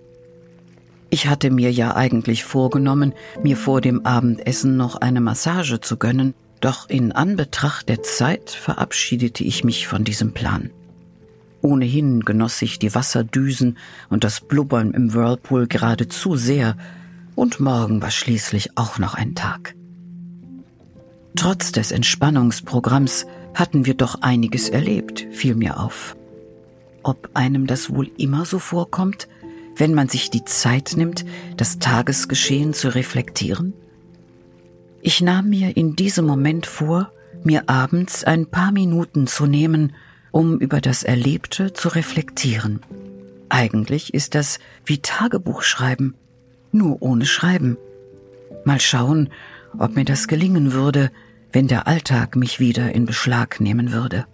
Ich 1.11 1.27
hatte 1.27 1.51
mir 1.51 1.73
ja 1.73 1.97
eigentlich 1.97 2.45
vorgenommen, 2.45 3.13
mir 3.43 3.57
vor 3.57 3.81
dem 3.81 4.07
Abendessen 4.07 4.77
noch 4.77 4.95
eine 4.95 5.21
Massage 5.21 5.81
zu 5.81 5.97
gönnen, 5.97 6.35
doch 6.61 6.89
in 6.89 7.11
Anbetracht 7.11 7.89
der 7.89 8.05
Zeit 8.05 8.51
verabschiedete 8.51 9.43
ich 9.43 9.65
mich 9.65 9.89
von 9.89 10.05
diesem 10.05 10.33
Plan. 10.33 10.71
Ohnehin 11.61 12.21
genoss 12.21 12.63
ich 12.63 12.79
die 12.79 12.95
Wasserdüsen 12.95 13.79
und 14.11 14.23
das 14.23 14.43
Blubbern 14.43 14.93
im 14.93 15.13
Whirlpool 15.13 15.67
geradezu 15.67 16.37
sehr, 16.37 16.77
und 17.35 17.59
morgen 17.59 18.01
war 18.01 18.11
schließlich 18.13 18.77
auch 18.77 18.99
noch 18.99 19.15
ein 19.15 19.35
Tag. 19.35 19.75
Trotz 21.39 21.71
des 21.71 21.93
Entspannungsprogramms 21.93 23.25
hatten 23.55 23.87
wir 23.87 23.95
doch 23.95 24.23
einiges 24.23 24.69
erlebt, 24.69 25.25
fiel 25.31 25.55
mir 25.55 25.79
auf. 25.79 26.17
Ob 27.05 27.31
einem 27.35 27.69
das 27.69 27.95
wohl 27.95 28.11
immer 28.19 28.45
so 28.45 28.59
vorkommt, 28.59 29.29
wenn 29.77 29.95
man 29.95 30.09
sich 30.09 30.31
die 30.31 30.45
Zeit 30.45 30.95
nimmt, 30.97 31.25
das 31.57 31.79
Tagesgeschehen 31.79 32.75
zu 32.75 32.93
reflektieren? 32.93 33.73
Ich 35.01 35.21
nahm 35.21 35.49
mir 35.51 35.77
in 35.77 35.95
diesem 35.95 36.27
Moment 36.27 36.67
vor, 36.67 37.13
mir 37.45 37.71
abends 37.71 38.25
ein 38.25 38.47
paar 38.47 38.73
Minuten 38.73 39.29
zu 39.29 39.47
nehmen, 39.47 39.95
um 40.33 40.59
über 40.59 40.81
das 40.81 41.05
Erlebte 41.05 41.73
zu 41.73 41.87
reflektieren. 41.87 42.81
Eigentlich 43.49 44.13
ist 44.13 44.35
das 44.35 44.59
wie 44.85 44.99
Tagebuch 44.99 45.63
schreiben, 45.63 46.17
nur 46.73 47.01
ohne 47.01 47.27
Schreiben. 47.27 47.77
Mal 48.65 48.81
schauen, 48.81 49.29
ob 49.79 49.95
mir 49.95 50.05
das 50.05 50.27
gelingen 50.27 50.73
würde, 50.73 51.13
wenn 51.53 51.69
der 51.69 51.87
Alltag 51.87 52.37
mich 52.37 52.61
wieder 52.61 52.93
in 52.93 53.07
Beschlag 53.07 53.61
nehmen 53.61 53.93
würde. 53.93 54.27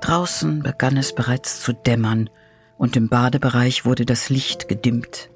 Draußen 0.00 0.62
begann 0.62 0.96
es 0.96 1.14
bereits 1.14 1.60
zu 1.62 1.72
dämmern 1.72 2.28
und 2.76 2.96
im 2.96 3.08
Badebereich 3.08 3.84
wurde 3.84 4.04
das 4.04 4.28
Licht 4.28 4.68
gedimmt. 4.68 5.30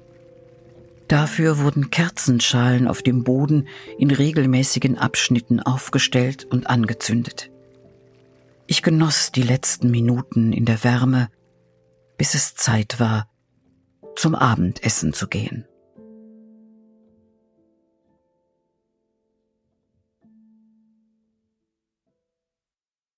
Dafür 1.07 1.59
wurden 1.59 1.89
Kerzenschalen 1.89 2.87
auf 2.87 3.01
dem 3.01 3.23
Boden 3.23 3.67
in 3.97 4.11
regelmäßigen 4.11 4.97
Abschnitten 4.97 5.61
aufgestellt 5.61 6.45
und 6.45 6.69
angezündet. 6.69 7.49
Ich 8.65 8.81
genoss 8.81 9.31
die 9.31 9.43
letzten 9.43 9.89
Minuten 9.89 10.51
in 10.51 10.65
der 10.65 10.83
Wärme, 10.83 11.29
bis 12.17 12.33
es 12.33 12.55
Zeit 12.55 12.99
war, 12.99 13.29
zum 14.17 14.35
Abendessen 14.35 15.13
zu 15.13 15.27
gehen. 15.27 15.65